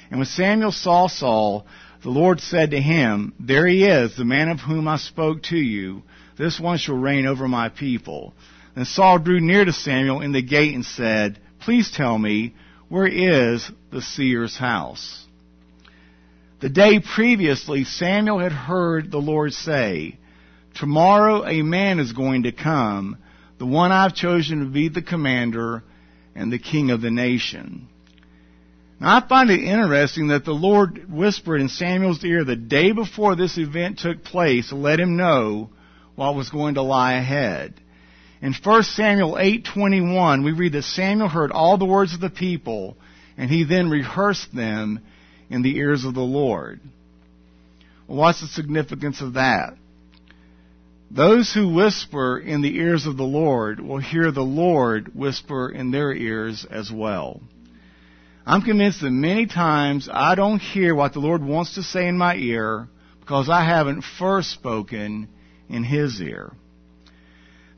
And 0.09 0.19
when 0.19 0.25
Samuel 0.25 0.71
saw 0.71 1.07
Saul, 1.07 1.67
the 2.01 2.09
Lord 2.09 2.39
said 2.39 2.71
to 2.71 2.81
him, 2.81 3.35
There 3.39 3.67
he 3.67 3.85
is, 3.85 4.17
the 4.17 4.25
man 4.25 4.49
of 4.49 4.59
whom 4.59 4.87
I 4.87 4.97
spoke 4.97 5.43
to 5.43 5.57
you. 5.57 6.01
This 6.39 6.59
one 6.59 6.79
shall 6.79 6.97
reign 6.97 7.27
over 7.27 7.47
my 7.47 7.69
people. 7.69 8.33
Then 8.73 8.85
Saul 8.85 9.19
drew 9.19 9.39
near 9.39 9.63
to 9.63 9.73
Samuel 9.73 10.21
in 10.21 10.31
the 10.31 10.41
gate 10.41 10.73
and 10.73 10.83
said, 10.83 11.39
Please 11.59 11.91
tell 11.91 12.17
me, 12.17 12.55
where 12.89 13.05
is 13.05 13.69
the 13.91 14.01
seer's 14.01 14.57
house? 14.57 15.20
The 16.61 16.69
day 16.69 16.99
previously, 16.99 17.85
Samuel 17.85 18.37
had 18.37 18.51
heard 18.51 19.09
the 19.09 19.17
Lord 19.17 19.51
say, 19.51 20.19
Tomorrow 20.75 21.47
a 21.47 21.63
man 21.63 21.99
is 21.99 22.13
going 22.13 22.43
to 22.43 22.51
come, 22.51 23.17
the 23.57 23.65
one 23.65 23.91
I've 23.91 24.13
chosen 24.13 24.59
to 24.59 24.65
be 24.65 24.87
the 24.87 25.01
commander 25.01 25.83
and 26.35 26.53
the 26.53 26.59
king 26.59 26.91
of 26.91 27.01
the 27.01 27.09
nation. 27.09 27.87
Now 28.99 29.17
I 29.17 29.27
find 29.27 29.49
it 29.49 29.63
interesting 29.63 30.27
that 30.27 30.45
the 30.45 30.53
Lord 30.53 31.11
whispered 31.11 31.61
in 31.61 31.67
Samuel's 31.67 32.23
ear 32.23 32.43
the 32.43 32.55
day 32.55 32.91
before 32.91 33.35
this 33.35 33.57
event 33.57 33.97
took 33.97 34.23
place 34.23 34.69
to 34.69 34.75
let 34.75 34.99
him 34.99 35.17
know 35.17 35.71
what 36.13 36.35
was 36.35 36.51
going 36.51 36.75
to 36.75 36.83
lie 36.83 37.13
ahead. 37.13 37.73
In 38.39 38.53
1 38.53 38.83
Samuel 38.83 39.33
8:21, 39.33 40.43
we 40.43 40.51
read 40.51 40.73
that 40.73 40.83
Samuel 40.83 41.27
heard 41.27 41.51
all 41.51 41.79
the 41.79 41.85
words 41.85 42.13
of 42.13 42.21
the 42.21 42.29
people 42.29 42.97
and 43.35 43.49
he 43.49 43.63
then 43.63 43.89
rehearsed 43.89 44.53
them 44.53 44.99
in 45.51 45.61
the 45.61 45.77
ears 45.77 46.05
of 46.05 46.15
the 46.15 46.21
Lord. 46.21 46.79
What's 48.07 48.41
the 48.41 48.47
significance 48.47 49.21
of 49.21 49.33
that? 49.33 49.75
Those 51.11 51.53
who 51.53 51.73
whisper 51.73 52.39
in 52.39 52.61
the 52.61 52.77
ears 52.77 53.05
of 53.05 53.17
the 53.17 53.23
Lord 53.23 53.81
will 53.81 53.99
hear 53.99 54.31
the 54.31 54.41
Lord 54.41 55.13
whisper 55.13 55.69
in 55.69 55.91
their 55.91 56.13
ears 56.13 56.65
as 56.71 56.89
well. 56.89 57.41
I'm 58.45 58.61
convinced 58.61 59.01
that 59.01 59.11
many 59.11 59.45
times 59.45 60.07
I 60.11 60.35
don't 60.35 60.59
hear 60.59 60.95
what 60.95 61.11
the 61.11 61.19
Lord 61.19 61.43
wants 61.43 61.75
to 61.75 61.83
say 61.83 62.07
in 62.07 62.17
my 62.17 62.35
ear 62.35 62.87
because 63.19 63.49
I 63.49 63.65
haven't 63.65 64.05
first 64.17 64.51
spoken 64.51 65.27
in 65.69 65.83
His 65.83 66.21
ear. 66.21 66.53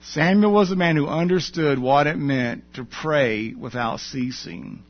Samuel 0.01 0.51
was 0.51 0.71
a 0.71 0.75
man 0.75 0.95
who 0.95 1.07
understood 1.07 1.79
what 1.79 2.05
it 2.05 2.17
meant 2.17 2.75
to 2.75 2.85
pray 2.85 3.53
without 3.53 3.99
ceasing. 3.99 4.83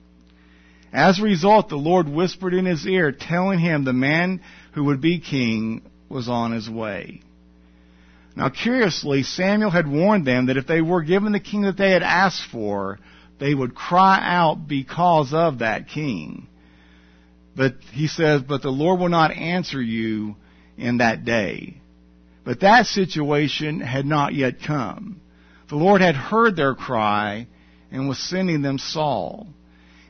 As 0.94 1.20
a 1.20 1.24
result, 1.24 1.70
the 1.70 1.76
Lord 1.76 2.08
whispered 2.08 2.54
in 2.54 2.66
his 2.66 2.86
ear, 2.86 3.12
telling 3.12 3.58
him 3.58 3.84
the 3.84 3.94
man 3.94 4.42
who 4.74 4.86
would 4.86 5.02
be 5.02 5.20
king 5.20 5.82
was 6.08 6.30
on 6.30 6.52
his 6.52 6.70
way. 6.70 7.22
Now, 8.36 8.50
curiously, 8.50 9.24
Samuel 9.24 9.72
had 9.72 9.88
warned 9.88 10.26
them 10.26 10.46
that 10.48 10.58
if 10.58 10.68
they 10.68 10.82
were 10.82 11.02
given 11.02 11.32
the 11.32 11.40
king 11.40 11.64
that 11.64 11.78
they 11.78 11.92
had 11.92 12.04
asked 12.04 12.46
for, 12.52 13.00
they 13.40 13.54
would 13.54 13.74
cry 13.74 14.20
out 14.22 14.68
because 14.68 15.34
of 15.34 15.60
that 15.60 15.90
king. 15.90 16.48
But 17.56 17.76
he 17.92 18.08
says, 18.08 18.42
but 18.42 18.62
the 18.62 18.70
Lord 18.70 19.00
will 19.00 19.10
not 19.10 19.32
answer 19.32 19.82
you 19.82 20.36
in 20.78 20.98
that 20.98 21.26
day. 21.26 21.78
But 22.44 22.62
that 22.62 22.86
situation 22.88 23.80
had 23.80 24.06
not 24.06 24.34
yet 24.34 24.62
come. 24.62 25.22
The 25.70 25.76
Lord 25.76 26.02
had 26.02 26.16
heard 26.16 26.56
their 26.56 26.76
cry 26.76 27.48
and 27.92 28.08
was 28.08 28.20
sending 28.20 28.62
them 28.62 28.78
Saul. 28.78 29.48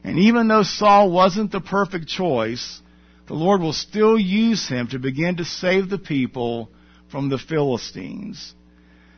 And 0.03 0.19
even 0.19 0.47
though 0.47 0.63
Saul 0.63 1.11
wasn't 1.11 1.51
the 1.51 1.61
perfect 1.61 2.07
choice, 2.07 2.81
the 3.27 3.33
Lord 3.33 3.61
will 3.61 3.73
still 3.73 4.19
use 4.19 4.67
him 4.67 4.87
to 4.87 4.99
begin 4.99 5.37
to 5.37 5.45
save 5.45 5.89
the 5.89 5.97
people 5.97 6.69
from 7.09 7.29
the 7.29 7.37
Philistines. 7.37 8.53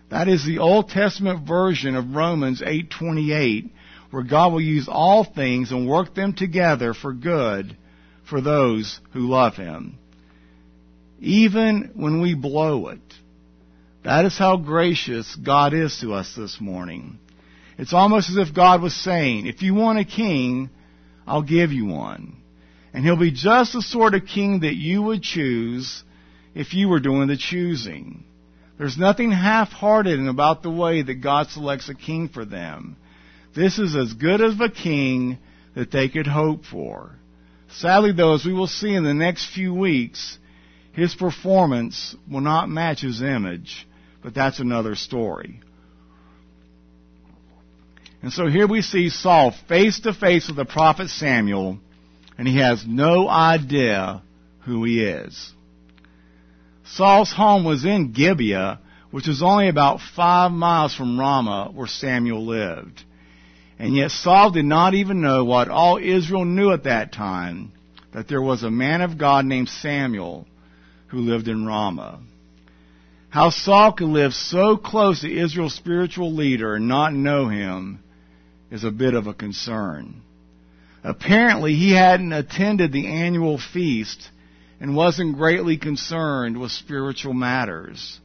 That 0.10 0.28
is 0.28 0.46
the 0.46 0.60
Old 0.60 0.90
Testament 0.90 1.48
version 1.48 1.96
of 1.96 2.16
Romans 2.16 2.62
8:28, 2.62 3.72
where 4.12 4.24
God 4.24 4.54
will 4.54 4.62
use 4.62 4.88
all 4.88 5.24
things 5.24 5.72
and 5.72 5.88
work 5.88 6.14
them 6.14 6.34
together 6.34 6.94
for 6.94 7.14
good 7.14 7.76
for 8.24 8.42
those 8.42 9.00
who 9.12 9.28
love 9.28 9.56
him. 9.56 9.98
Even 11.20 11.92
when 11.96 12.22
we 12.22 12.36
blow 12.36 12.90
it. 12.90 13.02
That 14.04 14.26
is 14.26 14.38
how 14.38 14.58
gracious 14.58 15.36
God 15.36 15.74
is 15.74 15.98
to 16.02 16.14
us 16.14 16.36
this 16.36 16.62
morning. 16.62 17.18
It's 17.78 17.94
almost 17.94 18.30
as 18.30 18.38
if 18.38 18.54
God 18.54 18.82
was 18.82 18.96
saying, 18.96 19.48
if 19.48 19.62
you 19.62 19.74
want 19.74 20.00
a 20.00 20.06
king, 20.06 20.70
I'll 21.28 21.42
give 21.42 21.72
you 21.72 21.86
one. 21.86 22.38
And 22.94 23.04
he'll 23.04 23.20
be 23.20 23.32
just 23.32 23.74
the 23.74 23.82
sort 23.82 24.14
of 24.14 24.26
king 24.26 24.62
that 24.62 24.76
you 24.76 25.02
would 25.02 25.22
choose 25.22 26.04
if 26.54 26.74
you 26.74 26.88
were 26.88 27.02
doing 27.02 27.28
the 27.28 27.36
choosing. 27.36 28.24
There's 28.78 28.98
nothing 28.98 29.32
half-hearted 29.32 30.26
about 30.28 30.64
the 30.64 30.72
way 30.72 31.02
that 31.02 31.16
God 31.16 31.50
selects 31.50 31.90
a 31.90 31.96
king 31.96 32.30
for 32.30 32.46
them. 32.46 32.96
This 33.56 33.80
is 33.80 33.96
as 33.96 34.14
good 34.14 34.42
of 34.42 34.60
a 34.62 34.70
king 34.70 35.38
that 35.76 35.92
they 35.92 36.10
could 36.10 36.28
hope 36.28 36.66
for. 36.66 37.12
Sadly 37.70 38.14
though, 38.14 38.36
as 38.36 38.46
we 38.46 38.54
will 38.54 38.68
see 38.68 38.94
in 38.94 39.04
the 39.04 39.14
next 39.14 39.54
few 39.54 39.74
weeks, 39.74 40.38
his 40.94 41.14
performance 41.16 42.16
will 42.30 42.42
not 42.42 42.70
match 42.70 43.02
his 43.02 43.22
image, 43.22 43.88
but 44.24 44.34
that's 44.34 44.60
another 44.60 44.96
story. 44.96 45.62
And 48.26 48.34
so 48.34 48.48
here 48.48 48.66
we 48.66 48.82
see 48.82 49.10
Saul 49.10 49.54
face 49.70 50.00
to 50.00 50.12
face 50.12 50.48
with 50.48 50.56
the 50.56 50.66
prophet 50.66 51.10
Samuel, 51.10 51.78
and 52.40 52.48
he 52.48 52.58
has 52.58 52.84
no 52.84 53.30
idea 53.30 54.24
who 54.62 54.84
he 54.84 55.04
is. 55.04 55.54
Saul's 56.86 57.32
home 57.32 57.64
was 57.64 57.86
in 57.86 58.14
Gibeah, 58.14 58.80
which 59.12 59.28
is 59.28 59.44
only 59.44 59.68
about 59.68 60.00
five 60.16 60.52
miles 60.52 60.96
from 60.96 61.20
Ramah, 61.20 61.70
where 61.76 61.86
Samuel 61.86 62.48
lived. 62.48 63.04
And 63.78 63.96
yet 63.96 64.10
Saul 64.10 64.50
did 64.50 64.66
not 64.66 64.96
even 64.96 65.22
know 65.22 65.46
what 65.46 65.70
all 65.70 65.98
Israel 65.98 66.46
knew 66.46 66.72
at 66.72 66.86
that 66.86 67.14
time, 67.14 67.74
that 68.12 68.28
there 68.28 68.42
was 68.42 68.64
a 68.64 68.72
man 68.72 69.02
of 69.02 69.20
God 69.20 69.46
named 69.46 69.70
Samuel 69.70 70.48
who 71.10 71.20
lived 71.20 71.48
in 71.48 71.68
Ramah. 71.68 72.22
How 73.30 73.52
Saul 73.52 73.92
could 73.92 74.08
live 74.08 74.34
so 74.34 74.78
close 74.78 75.22
to 75.22 75.32
Israel's 75.32 75.76
spiritual 75.76 76.34
leader 76.34 76.74
and 76.74 76.88
not 76.88 77.14
know 77.14 77.50
him 77.50 78.00
is 78.72 78.84
a 78.84 78.92
bit 78.92 79.14
of 79.14 79.28
a 79.28 79.34
concern. 79.34 80.22
Apparently, 81.04 81.76
he 81.76 81.92
hadn't 81.92 82.34
attended 82.34 82.92
the 82.92 83.08
annual 83.08 83.60
feast 83.60 84.30
and 84.80 84.96
wasn't 84.96 85.38
greatly 85.38 85.78
concerned 85.78 86.60
with 86.60 86.72
spiritual 86.72 87.34
matters. 87.34 88.20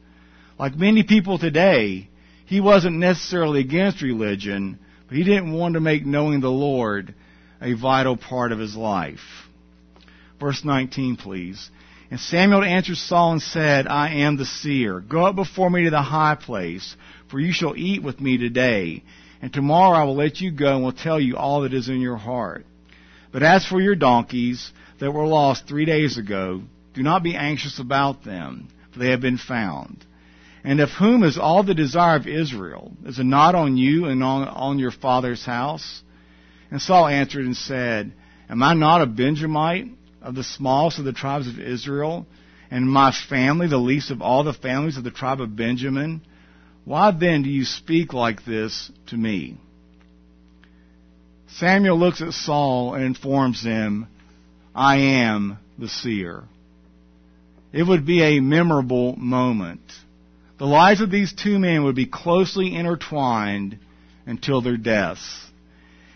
Like 0.58 0.74
many 0.74 1.02
people 1.02 1.38
today, 1.38 2.08
he 2.46 2.60
wasn't 2.60 2.96
necessarily 2.96 3.60
against 3.60 4.02
religion, 4.02 4.78
but 5.06 5.16
he 5.16 5.24
didn't 5.24 5.52
want 5.52 5.74
to 5.74 5.80
make 5.80 6.04
knowing 6.04 6.40
the 6.40 6.50
Lord 6.50 7.14
a 7.60 7.74
vital 7.74 8.16
part 8.16 8.52
of 8.52 8.58
his 8.58 8.74
life. 8.74 9.20
Verse 10.40 10.64
19, 10.64 11.16
please. 11.16 11.70
And 12.10 12.18
Samuel 12.18 12.64
answered 12.64 12.96
Saul 12.96 13.32
and 13.32 13.42
said, 13.42 13.86
I 13.86 14.14
am 14.14 14.36
the 14.36 14.46
seer. 14.46 15.00
Go 15.00 15.26
up 15.26 15.36
before 15.36 15.70
me 15.70 15.84
to 15.84 15.90
the 15.90 16.02
high 16.02 16.34
place, 16.34 16.96
for 17.30 17.38
you 17.38 17.52
shall 17.52 17.76
eat 17.76 18.02
with 18.02 18.20
me 18.20 18.38
today. 18.38 19.04
And 19.42 19.52
tomorrow 19.52 19.96
I 19.96 20.04
will 20.04 20.16
let 20.16 20.40
you 20.40 20.50
go 20.50 20.74
and 20.74 20.84
will 20.84 20.92
tell 20.92 21.20
you 21.20 21.36
all 21.36 21.62
that 21.62 21.74
is 21.74 21.88
in 21.88 22.00
your 22.00 22.16
heart. 22.16 22.66
But 23.32 23.42
as 23.42 23.66
for 23.66 23.80
your 23.80 23.94
donkeys 23.94 24.72
that 24.98 25.12
were 25.12 25.26
lost 25.26 25.66
three 25.66 25.84
days 25.84 26.18
ago, 26.18 26.62
do 26.94 27.02
not 27.02 27.22
be 27.22 27.36
anxious 27.36 27.78
about 27.78 28.24
them, 28.24 28.68
for 28.92 28.98
they 28.98 29.10
have 29.10 29.20
been 29.20 29.38
found. 29.38 30.04
And 30.62 30.80
of 30.80 30.90
whom 30.90 31.22
is 31.22 31.38
all 31.38 31.62
the 31.62 31.74
desire 31.74 32.16
of 32.16 32.26
Israel? 32.26 32.92
Is 33.06 33.18
it 33.18 33.24
not 33.24 33.54
on 33.54 33.76
you 33.76 34.06
and 34.06 34.22
on, 34.22 34.46
on 34.48 34.78
your 34.78 34.90
father's 34.90 35.44
house? 35.44 36.02
And 36.70 36.82
Saul 36.82 37.06
answered 37.06 37.46
and 37.46 37.56
said, 37.56 38.12
Am 38.48 38.62
I 38.62 38.74
not 38.74 39.00
a 39.00 39.06
Benjamite 39.06 39.86
of 40.20 40.34
the 40.34 40.44
smallest 40.44 40.98
of 40.98 41.04
the 41.04 41.12
tribes 41.12 41.48
of 41.48 41.58
Israel, 41.58 42.26
and 42.70 42.90
my 42.90 43.12
family 43.28 43.68
the 43.68 43.78
least 43.78 44.10
of 44.10 44.20
all 44.20 44.44
the 44.44 44.52
families 44.52 44.98
of 44.98 45.04
the 45.04 45.10
tribe 45.10 45.40
of 45.40 45.56
Benjamin? 45.56 46.20
Why 46.90 47.12
then 47.12 47.44
do 47.44 47.48
you 47.48 47.64
speak 47.64 48.12
like 48.14 48.44
this 48.44 48.90
to 49.10 49.16
me? 49.16 49.58
Samuel 51.46 51.96
looks 51.96 52.20
at 52.20 52.32
Saul 52.32 52.94
and 52.94 53.04
informs 53.04 53.62
him, 53.62 54.08
I 54.74 54.96
am 54.96 55.58
the 55.78 55.88
seer. 55.88 56.42
It 57.72 57.84
would 57.84 58.04
be 58.04 58.24
a 58.24 58.40
memorable 58.40 59.14
moment. 59.14 59.82
The 60.58 60.66
lives 60.66 61.00
of 61.00 61.12
these 61.12 61.32
two 61.32 61.60
men 61.60 61.84
would 61.84 61.94
be 61.94 62.06
closely 62.06 62.74
intertwined 62.74 63.78
until 64.26 64.60
their 64.60 64.76
deaths. 64.76 65.46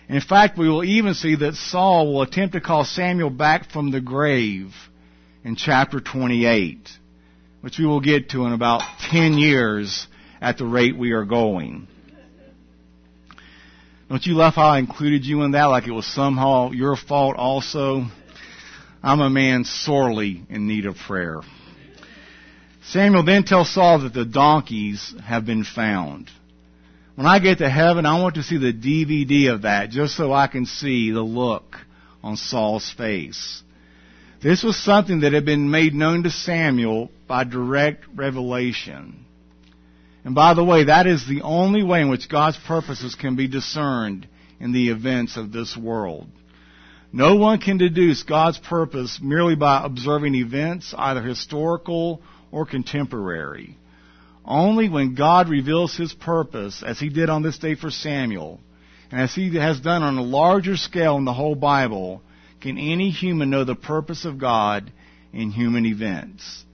In 0.08 0.20
fact, 0.20 0.58
we 0.58 0.68
will 0.68 0.82
even 0.82 1.14
see 1.14 1.36
that 1.36 1.54
Saul 1.54 2.12
will 2.12 2.22
attempt 2.22 2.54
to 2.54 2.60
call 2.60 2.84
Samuel 2.84 3.30
back 3.30 3.70
from 3.70 3.92
the 3.92 4.00
grave 4.00 4.74
in 5.44 5.54
chapter 5.54 6.00
28, 6.00 6.88
which 7.60 7.78
we 7.78 7.86
will 7.86 8.00
get 8.00 8.30
to 8.30 8.44
in 8.46 8.52
about 8.52 8.82
10 9.12 9.34
years 9.34 10.08
at 10.44 10.58
the 10.58 10.66
rate 10.66 10.94
we 10.94 11.12
are 11.12 11.24
going. 11.24 11.88
Don't 14.10 14.26
you 14.26 14.34
love 14.34 14.54
how 14.54 14.68
I 14.68 14.78
included 14.78 15.24
you 15.24 15.42
in 15.42 15.52
that 15.52 15.64
like 15.64 15.86
it 15.86 15.92
was 15.92 16.06
somehow 16.06 16.70
your 16.72 16.96
fault 16.96 17.36
also? 17.36 18.04
I'm 19.02 19.20
a 19.20 19.30
man 19.30 19.64
sorely 19.64 20.42
in 20.50 20.68
need 20.68 20.84
of 20.84 20.96
prayer. 20.96 21.40
Samuel 22.88 23.24
then 23.24 23.44
tells 23.44 23.72
Saul 23.72 24.00
that 24.00 24.12
the 24.12 24.26
donkeys 24.26 25.14
have 25.24 25.46
been 25.46 25.64
found. 25.64 26.30
When 27.14 27.26
I 27.26 27.38
get 27.38 27.58
to 27.58 27.70
heaven, 27.70 28.04
I 28.04 28.20
want 28.20 28.34
to 28.34 28.42
see 28.42 28.58
the 28.58 28.74
DVD 28.74 29.50
of 29.50 29.62
that 29.62 29.88
just 29.88 30.14
so 30.14 30.30
I 30.30 30.46
can 30.46 30.66
see 30.66 31.10
the 31.10 31.22
look 31.22 31.76
on 32.22 32.36
Saul's 32.36 32.92
face. 32.92 33.62
This 34.42 34.62
was 34.62 34.76
something 34.76 35.20
that 35.20 35.32
had 35.32 35.46
been 35.46 35.70
made 35.70 35.94
known 35.94 36.24
to 36.24 36.30
Samuel 36.30 37.10
by 37.26 37.44
direct 37.44 38.04
revelation. 38.14 39.24
And 40.24 40.34
by 40.34 40.54
the 40.54 40.64
way, 40.64 40.84
that 40.84 41.06
is 41.06 41.26
the 41.26 41.42
only 41.42 41.82
way 41.82 42.00
in 42.00 42.08
which 42.08 42.30
God's 42.30 42.56
purposes 42.66 43.14
can 43.14 43.36
be 43.36 43.46
discerned 43.46 44.26
in 44.58 44.72
the 44.72 44.88
events 44.88 45.36
of 45.36 45.52
this 45.52 45.76
world. 45.76 46.28
No 47.12 47.36
one 47.36 47.60
can 47.60 47.78
deduce 47.78 48.22
God's 48.22 48.58
purpose 48.58 49.20
merely 49.22 49.54
by 49.54 49.84
observing 49.84 50.34
events, 50.34 50.94
either 50.96 51.22
historical 51.22 52.22
or 52.50 52.66
contemporary. 52.66 53.76
Only 54.44 54.88
when 54.88 55.14
God 55.14 55.48
reveals 55.48 55.96
His 55.96 56.12
purpose, 56.12 56.82
as 56.84 56.98
He 56.98 57.10
did 57.10 57.30
on 57.30 57.42
this 57.42 57.58
day 57.58 57.74
for 57.74 57.90
Samuel, 57.90 58.60
and 59.10 59.20
as 59.20 59.34
He 59.34 59.54
has 59.56 59.78
done 59.78 60.02
on 60.02 60.16
a 60.16 60.22
larger 60.22 60.76
scale 60.76 61.16
in 61.16 61.24
the 61.24 61.32
whole 61.32 61.54
Bible, 61.54 62.22
can 62.60 62.78
any 62.78 63.10
human 63.10 63.50
know 63.50 63.64
the 63.64 63.74
purpose 63.74 64.24
of 64.24 64.38
God 64.38 64.90
in 65.32 65.50
human 65.50 65.86
events. 65.86 66.64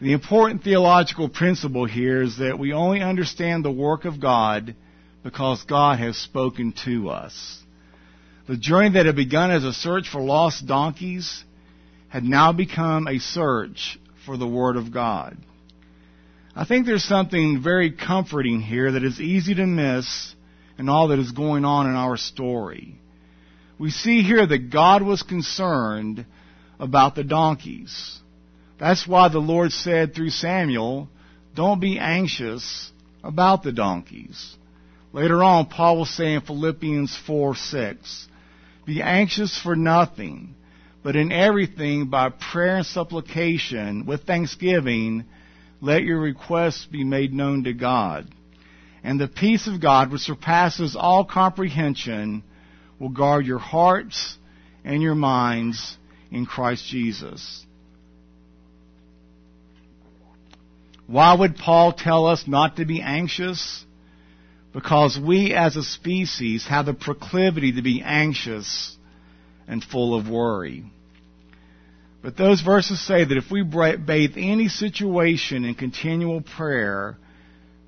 The 0.00 0.12
important 0.12 0.62
theological 0.62 1.30
principle 1.30 1.86
here 1.86 2.22
is 2.22 2.36
that 2.36 2.58
we 2.58 2.74
only 2.74 3.00
understand 3.00 3.64
the 3.64 3.70
work 3.70 4.04
of 4.04 4.20
God 4.20 4.74
because 5.22 5.64
God 5.64 5.98
has 5.98 6.18
spoken 6.18 6.74
to 6.84 7.08
us. 7.08 7.62
The 8.46 8.58
journey 8.58 8.90
that 8.90 9.06
had 9.06 9.16
begun 9.16 9.50
as 9.50 9.64
a 9.64 9.72
search 9.72 10.08
for 10.10 10.20
lost 10.20 10.66
donkeys 10.66 11.42
had 12.08 12.24
now 12.24 12.52
become 12.52 13.08
a 13.08 13.18
search 13.18 13.98
for 14.26 14.36
the 14.36 14.46
Word 14.46 14.76
of 14.76 14.92
God. 14.92 15.38
I 16.54 16.66
think 16.66 16.84
there's 16.84 17.04
something 17.04 17.62
very 17.62 17.90
comforting 17.90 18.60
here 18.60 18.92
that 18.92 19.02
is 19.02 19.18
easy 19.18 19.54
to 19.54 19.66
miss 19.66 20.34
in 20.78 20.90
all 20.90 21.08
that 21.08 21.18
is 21.18 21.32
going 21.32 21.64
on 21.64 21.86
in 21.86 21.94
our 21.94 22.18
story. 22.18 23.00
We 23.78 23.90
see 23.90 24.22
here 24.22 24.46
that 24.46 24.70
God 24.70 25.02
was 25.02 25.22
concerned 25.22 26.26
about 26.78 27.14
the 27.14 27.24
donkeys. 27.24 28.20
That's 28.78 29.06
why 29.06 29.28
the 29.28 29.38
Lord 29.38 29.72
said 29.72 30.14
through 30.14 30.30
Samuel, 30.30 31.08
don't 31.54 31.80
be 31.80 31.98
anxious 31.98 32.92
about 33.24 33.62
the 33.62 33.72
donkeys. 33.72 34.56
Later 35.12 35.42
on, 35.42 35.66
Paul 35.66 35.96
will 35.96 36.04
say 36.04 36.34
in 36.34 36.42
Philippians 36.42 37.16
4 37.26 37.54
6, 37.54 38.28
be 38.84 39.02
anxious 39.02 39.58
for 39.60 39.74
nothing, 39.74 40.54
but 41.02 41.16
in 41.16 41.32
everything 41.32 42.10
by 42.10 42.28
prayer 42.28 42.76
and 42.76 42.86
supplication 42.86 44.06
with 44.06 44.24
thanksgiving, 44.24 45.24
let 45.80 46.02
your 46.02 46.20
requests 46.20 46.84
be 46.86 47.04
made 47.04 47.32
known 47.32 47.64
to 47.64 47.72
God. 47.72 48.28
And 49.02 49.20
the 49.20 49.28
peace 49.28 49.66
of 49.66 49.80
God, 49.80 50.10
which 50.10 50.22
surpasses 50.22 50.96
all 50.96 51.24
comprehension, 51.24 52.42
will 52.98 53.08
guard 53.08 53.46
your 53.46 53.58
hearts 53.58 54.36
and 54.84 55.02
your 55.02 55.14
minds 55.14 55.96
in 56.30 56.46
Christ 56.46 56.86
Jesus. 56.86 57.65
Why 61.06 61.34
would 61.34 61.56
Paul 61.56 61.92
tell 61.92 62.26
us 62.26 62.44
not 62.46 62.76
to 62.76 62.84
be 62.84 63.00
anxious? 63.00 63.84
Because 64.72 65.18
we 65.18 65.54
as 65.54 65.76
a 65.76 65.82
species 65.82 66.66
have 66.66 66.86
the 66.86 66.94
proclivity 66.94 67.72
to 67.72 67.82
be 67.82 68.02
anxious 68.04 68.96
and 69.68 69.82
full 69.82 70.18
of 70.18 70.28
worry. 70.28 70.84
But 72.22 72.36
those 72.36 72.60
verses 72.60 73.00
say 73.00 73.24
that 73.24 73.36
if 73.36 73.50
we 73.50 73.62
bathe 73.62 74.34
any 74.36 74.68
situation 74.68 75.64
in 75.64 75.76
continual 75.76 76.40
prayer, 76.40 77.16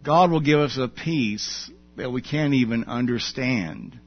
God 0.05 0.31
will 0.31 0.41
give 0.41 0.61
us 0.61 0.79
a 0.79 0.89
peace 0.89 1.71
that 1.97 2.13
we 2.13 2.23
can't 2.23 2.55
even 2.55 2.85
understand. 2.85 3.99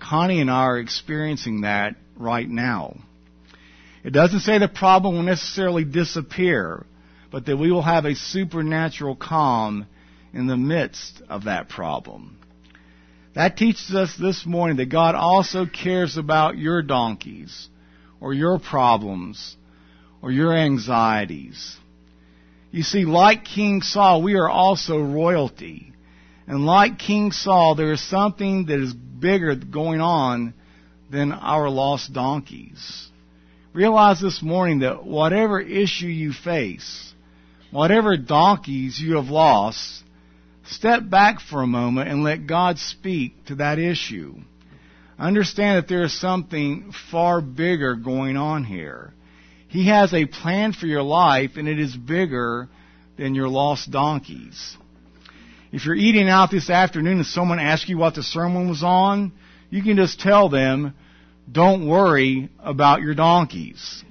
Connie 0.00 0.40
and 0.40 0.50
I 0.50 0.64
are 0.64 0.78
experiencing 0.78 1.60
that 1.62 1.96
right 2.16 2.48
now. 2.48 2.96
It 4.02 4.10
doesn't 4.10 4.40
say 4.40 4.58
the 4.58 4.68
problem 4.68 5.16
will 5.16 5.22
necessarily 5.22 5.84
disappear, 5.84 6.86
but 7.34 7.46
that 7.46 7.56
we 7.56 7.72
will 7.72 7.82
have 7.82 8.04
a 8.04 8.14
supernatural 8.14 9.16
calm 9.16 9.88
in 10.32 10.46
the 10.46 10.56
midst 10.56 11.20
of 11.28 11.46
that 11.46 11.68
problem. 11.68 12.38
That 13.34 13.56
teaches 13.56 13.92
us 13.92 14.16
this 14.16 14.46
morning 14.46 14.76
that 14.76 14.88
God 14.88 15.16
also 15.16 15.66
cares 15.66 16.16
about 16.16 16.56
your 16.56 16.80
donkeys 16.80 17.68
or 18.20 18.34
your 18.34 18.60
problems 18.60 19.56
or 20.22 20.30
your 20.30 20.54
anxieties. 20.54 21.76
You 22.70 22.84
see, 22.84 23.04
like 23.04 23.44
King 23.44 23.82
Saul, 23.82 24.22
we 24.22 24.36
are 24.36 24.48
also 24.48 25.00
royalty. 25.00 25.92
And 26.46 26.64
like 26.64 27.00
King 27.00 27.32
Saul, 27.32 27.74
there 27.74 27.94
is 27.94 28.08
something 28.08 28.66
that 28.66 28.78
is 28.78 28.94
bigger 28.94 29.56
going 29.56 30.00
on 30.00 30.54
than 31.10 31.32
our 31.32 31.68
lost 31.68 32.12
donkeys. 32.12 33.08
Realize 33.72 34.20
this 34.20 34.40
morning 34.40 34.78
that 34.78 35.04
whatever 35.04 35.60
issue 35.60 36.06
you 36.06 36.32
face, 36.32 37.10
whatever 37.74 38.16
donkeys 38.16 39.00
you 39.00 39.16
have 39.16 39.26
lost, 39.26 40.04
step 40.66 41.10
back 41.10 41.40
for 41.40 41.60
a 41.60 41.66
moment 41.66 42.08
and 42.08 42.22
let 42.22 42.46
God 42.46 42.78
speak 42.78 43.46
to 43.46 43.56
that 43.56 43.80
issue. 43.80 44.36
Understand 45.18 45.78
that 45.78 45.88
there 45.88 46.04
is 46.04 46.18
something 46.20 46.92
far 47.10 47.40
bigger 47.40 47.96
going 47.96 48.36
on 48.36 48.62
here. 48.62 49.12
He 49.66 49.88
has 49.88 50.14
a 50.14 50.24
plan 50.24 50.72
for 50.72 50.86
your 50.86 51.02
life, 51.02 51.56
and 51.56 51.66
it 51.66 51.80
is 51.80 51.96
bigger 51.96 52.68
than 53.18 53.34
your 53.34 53.48
lost 53.48 53.90
donkeys. 53.90 54.76
If 55.72 55.84
you're 55.84 55.96
eating 55.96 56.28
out 56.28 56.52
this 56.52 56.70
afternoon 56.70 57.16
and 57.18 57.26
someone 57.26 57.58
asks 57.58 57.88
you 57.88 57.98
what 57.98 58.14
the 58.14 58.22
sermon 58.22 58.68
was 58.68 58.84
on, 58.84 59.32
you 59.70 59.82
can 59.82 59.96
just 59.96 60.20
tell 60.20 60.48
them, 60.48 60.94
don't 61.50 61.88
worry 61.88 62.50
about 62.60 63.00
your 63.00 63.14
donkeys. 63.14 64.04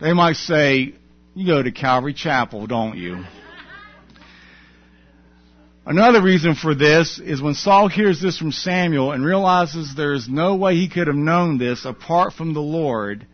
They 0.00 0.12
might 0.12 0.36
say, 0.36 0.94
you 1.38 1.46
go 1.46 1.62
to 1.62 1.70
Calvary 1.70 2.14
Chapel, 2.14 2.66
don't 2.66 2.98
you? 2.98 3.22
Another 5.86 6.20
reason 6.20 6.56
for 6.56 6.74
this 6.74 7.20
is 7.20 7.40
when 7.40 7.54
Saul 7.54 7.86
hears 7.86 8.20
this 8.20 8.36
from 8.36 8.50
Samuel 8.50 9.12
and 9.12 9.24
realizes 9.24 9.94
there 9.94 10.14
is 10.14 10.28
no 10.28 10.56
way 10.56 10.74
he 10.74 10.88
could 10.88 11.06
have 11.06 11.14
known 11.14 11.56
this 11.56 11.84
apart 11.84 12.32
from 12.32 12.54
the 12.54 12.60
Lord, 12.60 13.24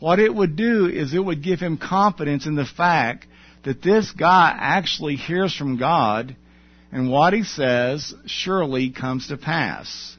what 0.00 0.18
it 0.18 0.34
would 0.34 0.56
do 0.56 0.86
is 0.86 1.14
it 1.14 1.24
would 1.24 1.44
give 1.44 1.60
him 1.60 1.78
confidence 1.78 2.44
in 2.44 2.56
the 2.56 2.64
fact 2.64 3.28
that 3.62 3.82
this 3.82 4.10
guy 4.10 4.52
actually 4.58 5.14
hears 5.14 5.54
from 5.54 5.78
God 5.78 6.34
and 6.90 7.08
what 7.08 7.34
he 7.34 7.44
says 7.44 8.14
surely 8.26 8.90
comes 8.90 9.28
to 9.28 9.36
pass. 9.36 10.16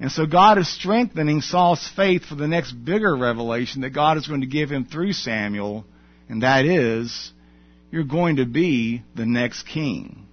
And 0.00 0.10
so 0.10 0.24
God 0.24 0.56
is 0.56 0.74
strengthening 0.74 1.42
Saul's 1.42 1.86
faith 1.94 2.24
for 2.24 2.36
the 2.36 2.48
next 2.48 2.72
bigger 2.72 3.14
revelation 3.14 3.82
that 3.82 3.90
God 3.90 4.16
is 4.16 4.26
going 4.26 4.40
to 4.40 4.46
give 4.46 4.70
him 4.70 4.86
through 4.86 5.12
Samuel, 5.12 5.84
and 6.32 6.44
that 6.44 6.64
is, 6.64 7.30
you're 7.90 8.04
going 8.04 8.36
to 8.36 8.46
be 8.46 9.02
the 9.14 9.26
next 9.26 9.64
king. 9.64 10.26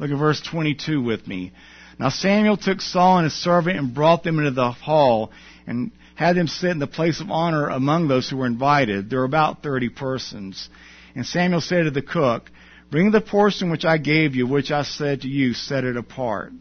Look 0.00 0.10
at 0.10 0.18
verse 0.18 0.42
22 0.50 1.00
with 1.00 1.28
me. 1.28 1.52
Now 1.96 2.08
Samuel 2.08 2.56
took 2.56 2.80
Saul 2.80 3.18
and 3.18 3.24
his 3.26 3.40
servant 3.40 3.78
and 3.78 3.94
brought 3.94 4.24
them 4.24 4.40
into 4.40 4.50
the 4.50 4.72
hall 4.72 5.30
and 5.64 5.92
had 6.16 6.34
them 6.34 6.48
sit 6.48 6.72
in 6.72 6.80
the 6.80 6.88
place 6.88 7.20
of 7.20 7.30
honor 7.30 7.68
among 7.68 8.08
those 8.08 8.28
who 8.28 8.38
were 8.38 8.46
invited. 8.46 9.10
There 9.10 9.20
were 9.20 9.24
about 9.24 9.62
30 9.62 9.90
persons. 9.90 10.68
And 11.14 11.24
Samuel 11.24 11.60
said 11.60 11.84
to 11.84 11.92
the 11.92 12.02
cook, 12.02 12.50
Bring 12.90 13.12
the 13.12 13.20
portion 13.20 13.70
which 13.70 13.84
I 13.84 13.98
gave 13.98 14.34
you, 14.34 14.48
which 14.48 14.72
I 14.72 14.82
said 14.82 15.20
to 15.20 15.28
you, 15.28 15.54
set 15.54 15.84
it 15.84 15.96
apart. 15.96 16.52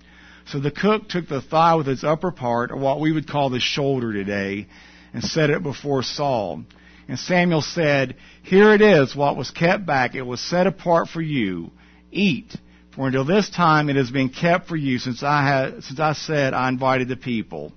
So 0.45 0.59
the 0.59 0.69
cook 0.69 1.09
took 1.09 1.27
the 1.27 1.41
thigh 1.41 1.73
with 1.73 1.87
its 1.87 2.03
upper 2.03 2.29
part, 2.29 2.69
or 2.69 2.77
what 2.77 2.99
we 2.99 3.11
would 3.11 3.27
call 3.27 3.49
the 3.49 3.59
shoulder 3.59 4.13
today, 4.13 4.67
and 5.15 5.23
set 5.23 5.49
it 5.49 5.63
before 5.63 6.03
Saul. 6.03 6.63
And 7.07 7.19
Samuel 7.19 7.61
said, 7.61 8.15
Here 8.43 8.73
it 8.73 8.81
is, 8.81 9.15
what 9.15 9.37
was 9.37 9.51
kept 9.51 9.85
back. 9.85 10.15
It 10.15 10.21
was 10.21 10.39
set 10.41 10.67
apart 10.67 11.09
for 11.09 11.21
you. 11.21 11.71
Eat, 12.11 12.55
for 12.95 13.07
until 13.07 13.25
this 13.25 13.49
time 13.49 13.89
it 13.89 13.95
has 13.95 14.11
been 14.11 14.29
kept 14.29 14.67
for 14.67 14.75
you, 14.75 14.99
since 14.99 15.23
I 15.23 15.43
had, 15.43 15.83
since 15.83 15.99
I 15.99 16.13
said 16.13 16.53
I 16.53 16.69
invited 16.69 17.07
the 17.07 17.15
people. 17.15 17.71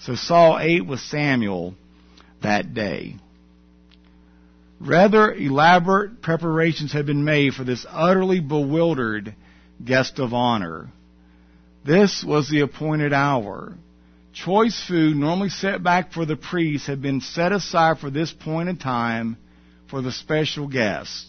So 0.00 0.14
Saul 0.14 0.58
ate 0.60 0.86
with 0.86 1.00
Samuel 1.00 1.74
that 2.42 2.72
day. 2.72 3.16
Rather 4.80 5.34
elaborate 5.34 6.22
preparations 6.22 6.92
had 6.92 7.04
been 7.04 7.24
made 7.24 7.54
for 7.54 7.64
this 7.64 7.84
utterly 7.88 8.38
bewildered 8.38 9.34
guest 9.84 10.20
of 10.20 10.32
honor. 10.32 10.88
This 11.84 12.22
was 12.24 12.48
the 12.48 12.60
appointed 12.60 13.12
hour. 13.12 13.74
Choice 14.44 14.84
food 14.86 15.16
normally 15.16 15.48
set 15.48 15.82
back 15.82 16.12
for 16.12 16.24
the 16.24 16.36
priest 16.36 16.86
had 16.86 17.02
been 17.02 17.20
set 17.20 17.52
aside 17.52 17.98
for 17.98 18.10
this 18.10 18.32
point 18.32 18.68
in 18.68 18.76
time 18.76 19.36
for 19.90 20.02
the 20.02 20.12
special 20.12 20.68
guest. 20.68 21.26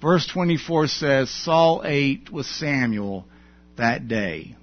Verse 0.00 0.26
24 0.26 0.86
says, 0.86 1.30
Saul 1.30 1.82
ate 1.84 2.30
with 2.30 2.46
Samuel 2.46 3.26
that 3.76 4.08
day. 4.08 4.54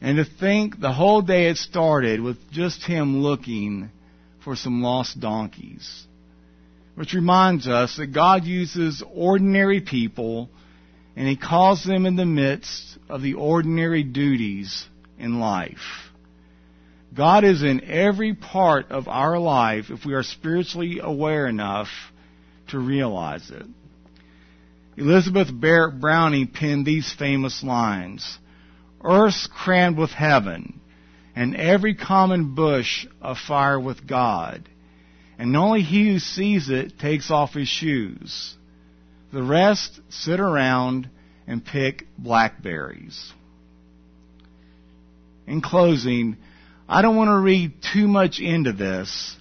And 0.00 0.16
to 0.16 0.24
think 0.24 0.80
the 0.80 0.92
whole 0.92 1.22
day 1.22 1.46
had 1.46 1.56
started 1.56 2.20
with 2.20 2.36
just 2.52 2.84
him 2.84 3.20
looking 3.20 3.90
for 4.44 4.54
some 4.54 4.82
lost 4.82 5.18
donkeys 5.18 6.06
which 6.98 7.14
reminds 7.14 7.68
us 7.68 7.96
that 7.96 8.08
God 8.08 8.42
uses 8.42 9.04
ordinary 9.14 9.80
people 9.80 10.50
and 11.14 11.28
He 11.28 11.36
calls 11.36 11.84
them 11.84 12.06
in 12.06 12.16
the 12.16 12.26
midst 12.26 12.98
of 13.08 13.22
the 13.22 13.34
ordinary 13.34 14.02
duties 14.02 14.84
in 15.16 15.38
life. 15.38 16.07
God 17.14 17.44
is 17.44 17.62
in 17.62 17.82
every 17.84 18.34
part 18.34 18.90
of 18.90 19.08
our 19.08 19.38
life 19.38 19.86
if 19.90 20.04
we 20.04 20.14
are 20.14 20.22
spiritually 20.22 21.00
aware 21.02 21.46
enough 21.46 21.88
to 22.68 22.78
realize 22.78 23.50
it. 23.50 23.66
Elizabeth 24.96 25.48
Barrett 25.52 26.00
Browning 26.00 26.48
penned 26.48 26.84
these 26.84 27.12
famous 27.12 27.62
lines 27.62 28.38
Earth's 29.02 29.46
crammed 29.46 29.96
with 29.96 30.10
heaven, 30.10 30.80
and 31.36 31.54
every 31.54 31.94
common 31.94 32.56
bush 32.56 33.06
afire 33.22 33.78
with 33.78 34.06
God 34.06 34.68
and 35.38 35.56
only 35.56 35.82
he 35.82 36.12
who 36.12 36.18
sees 36.18 36.68
it 36.68 36.98
takes 36.98 37.30
off 37.30 37.54
his 37.54 37.68
shoes. 37.68 38.56
The 39.32 39.42
rest 39.42 40.00
sit 40.08 40.40
around 40.40 41.08
and 41.46 41.64
pick 41.64 42.04
blackberries. 42.18 43.32
In 45.46 45.60
closing, 45.62 46.36
I 46.88 47.02
don't 47.02 47.16
want 47.16 47.28
to 47.28 47.38
read 47.38 47.72
too 47.92 48.08
much 48.08 48.40
into 48.40 48.72
this, 48.72 49.36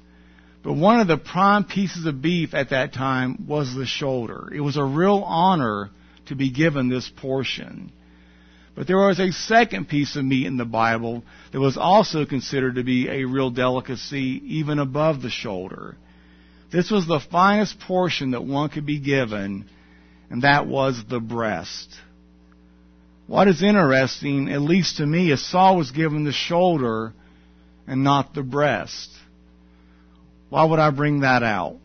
but 0.64 0.74
one 0.74 1.00
of 1.00 1.08
the 1.08 1.18
prime 1.18 1.64
pieces 1.64 2.06
of 2.06 2.22
beef 2.22 2.54
at 2.54 2.72
that 2.72 2.94
time 2.94 3.46
was 3.48 3.74
the 3.74 3.86
shoulder. 3.86 4.52
It 4.54 4.60
was 4.60 4.76
a 4.76 4.84
real 4.84 5.24
honor 5.26 5.90
to 6.26 6.36
be 6.36 6.52
given 6.52 6.90
this 6.90 7.10
portion. 7.10 7.94
But 8.76 8.86
there 8.86 8.98
was 8.98 9.20
a 9.20 9.32
second 9.32 9.88
piece 9.88 10.18
of 10.18 10.26
meat 10.26 10.46
in 10.46 10.58
the 10.58 10.66
Bible 10.66 11.24
that 11.54 11.60
was 11.60 11.78
also 11.78 12.26
considered 12.26 12.76
to 12.76 12.84
be 12.84 13.08
a 13.08 13.24
real 13.24 13.50
delicacy 13.50 14.42
even 14.46 14.78
above 14.78 15.22
the 15.22 15.30
shoulder. 15.30 15.96
This 16.70 16.92
was 16.92 17.08
the 17.08 17.22
finest 17.32 17.80
portion 17.80 18.32
that 18.32 18.44
one 18.44 18.70
could 18.70 18.86
be 18.86 19.00
given, 19.00 19.70
and 20.30 20.42
that 20.42 20.68
was 20.68 21.02
the 21.08 21.22
breast. 21.22 21.96
What 23.26 23.48
is 23.48 23.64
interesting, 23.64 24.50
at 24.52 24.62
least 24.62 24.98
to 24.98 25.06
me, 25.06 25.32
is 25.32 25.50
Saul 25.50 25.78
was 25.78 25.92
given 25.92 26.26
the 26.26 26.34
shoulder 26.34 27.14
and 27.88 28.04
not 28.04 28.34
the 28.34 28.44
breast. 28.44 29.10
Why 30.50 30.64
would 30.64 30.80
I 30.80 30.92
bring 30.92 31.22
that 31.22 31.44
out? 31.44 31.78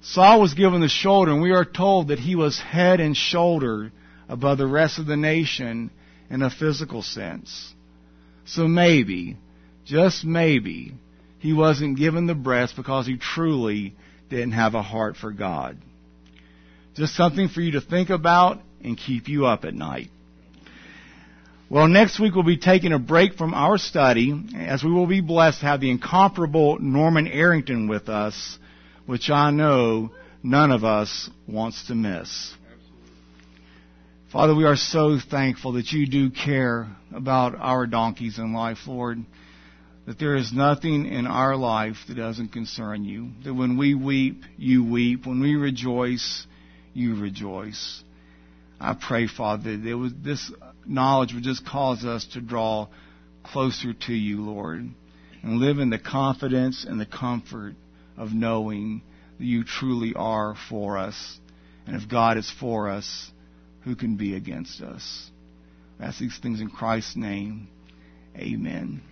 Saul 0.00 0.40
was 0.40 0.54
given 0.54 0.80
the 0.80 0.88
shoulder, 0.88 1.30
and 1.30 1.42
we 1.42 1.52
are 1.52 1.64
told 1.64 2.08
that 2.08 2.18
he 2.18 2.34
was 2.34 2.58
head 2.58 2.98
and 2.98 3.16
shoulder 3.16 3.92
above 4.28 4.58
the 4.58 4.66
rest 4.66 4.98
of 4.98 5.06
the 5.06 5.16
nation 5.16 5.90
in 6.28 6.42
a 6.42 6.50
physical 6.50 7.02
sense. 7.02 7.72
So 8.44 8.66
maybe, 8.66 9.36
just 9.84 10.24
maybe, 10.24 10.94
he 11.38 11.52
wasn't 11.52 11.98
given 11.98 12.26
the 12.26 12.34
breast 12.34 12.74
because 12.76 13.06
he 13.06 13.16
truly 13.16 13.94
didn't 14.28 14.52
have 14.52 14.74
a 14.74 14.82
heart 14.82 15.16
for 15.16 15.30
God. 15.30 15.78
Just 16.94 17.14
something 17.14 17.48
for 17.48 17.60
you 17.60 17.72
to 17.72 17.80
think 17.80 18.10
about 18.10 18.60
and 18.82 18.98
keep 18.98 19.28
you 19.28 19.46
up 19.46 19.64
at 19.64 19.74
night. 19.74 20.10
Well, 21.72 21.88
next 21.88 22.20
week 22.20 22.34
we'll 22.34 22.44
be 22.44 22.58
taking 22.58 22.92
a 22.92 22.98
break 22.98 23.32
from 23.32 23.54
our 23.54 23.78
study 23.78 24.38
as 24.54 24.84
we 24.84 24.92
will 24.92 25.06
be 25.06 25.22
blessed 25.22 25.60
to 25.60 25.66
have 25.66 25.80
the 25.80 25.90
incomparable 25.90 26.78
Norman 26.78 27.26
Arrington 27.26 27.88
with 27.88 28.10
us, 28.10 28.58
which 29.06 29.30
I 29.30 29.50
know 29.52 30.10
none 30.42 30.70
of 30.70 30.84
us 30.84 31.30
wants 31.48 31.86
to 31.86 31.94
miss. 31.94 32.54
Father, 34.30 34.54
we 34.54 34.66
are 34.66 34.76
so 34.76 35.18
thankful 35.18 35.72
that 35.72 35.92
you 35.92 36.06
do 36.06 36.28
care 36.28 36.94
about 37.10 37.54
our 37.58 37.86
donkeys 37.86 38.38
in 38.38 38.52
life, 38.52 38.86
Lord. 38.86 39.24
That 40.06 40.18
there 40.18 40.36
is 40.36 40.52
nothing 40.52 41.06
in 41.06 41.26
our 41.26 41.56
life 41.56 41.96
that 42.06 42.18
doesn't 42.18 42.52
concern 42.52 43.06
you. 43.06 43.30
That 43.44 43.54
when 43.54 43.78
we 43.78 43.94
weep, 43.94 44.42
you 44.58 44.84
weep. 44.84 45.24
When 45.24 45.40
we 45.40 45.54
rejoice, 45.56 46.46
you 46.92 47.18
rejoice. 47.18 48.04
I 48.78 48.92
pray, 48.92 49.26
Father, 49.26 49.78
that 49.78 49.96
was, 49.96 50.12
this 50.22 50.52
knowledge 50.86 51.34
would 51.34 51.44
just 51.44 51.66
cause 51.66 52.04
us 52.04 52.26
to 52.32 52.40
draw 52.40 52.88
closer 53.42 53.92
to 53.92 54.12
you, 54.12 54.42
Lord, 54.42 54.88
and 55.42 55.58
live 55.58 55.78
in 55.78 55.90
the 55.90 55.98
confidence 55.98 56.84
and 56.84 57.00
the 57.00 57.06
comfort 57.06 57.74
of 58.16 58.32
knowing 58.32 59.02
that 59.38 59.44
you 59.44 59.64
truly 59.64 60.14
are 60.14 60.54
for 60.68 60.98
us. 60.98 61.38
And 61.86 61.96
if 61.96 62.08
God 62.08 62.38
is 62.38 62.50
for 62.50 62.88
us, 62.88 63.30
who 63.82 63.96
can 63.96 64.16
be 64.16 64.36
against 64.36 64.80
us? 64.80 65.30
I 65.98 66.06
ask 66.06 66.18
these 66.18 66.38
things 66.38 66.60
in 66.60 66.70
Christ's 66.70 67.16
name. 67.16 67.68
Amen. 68.36 69.02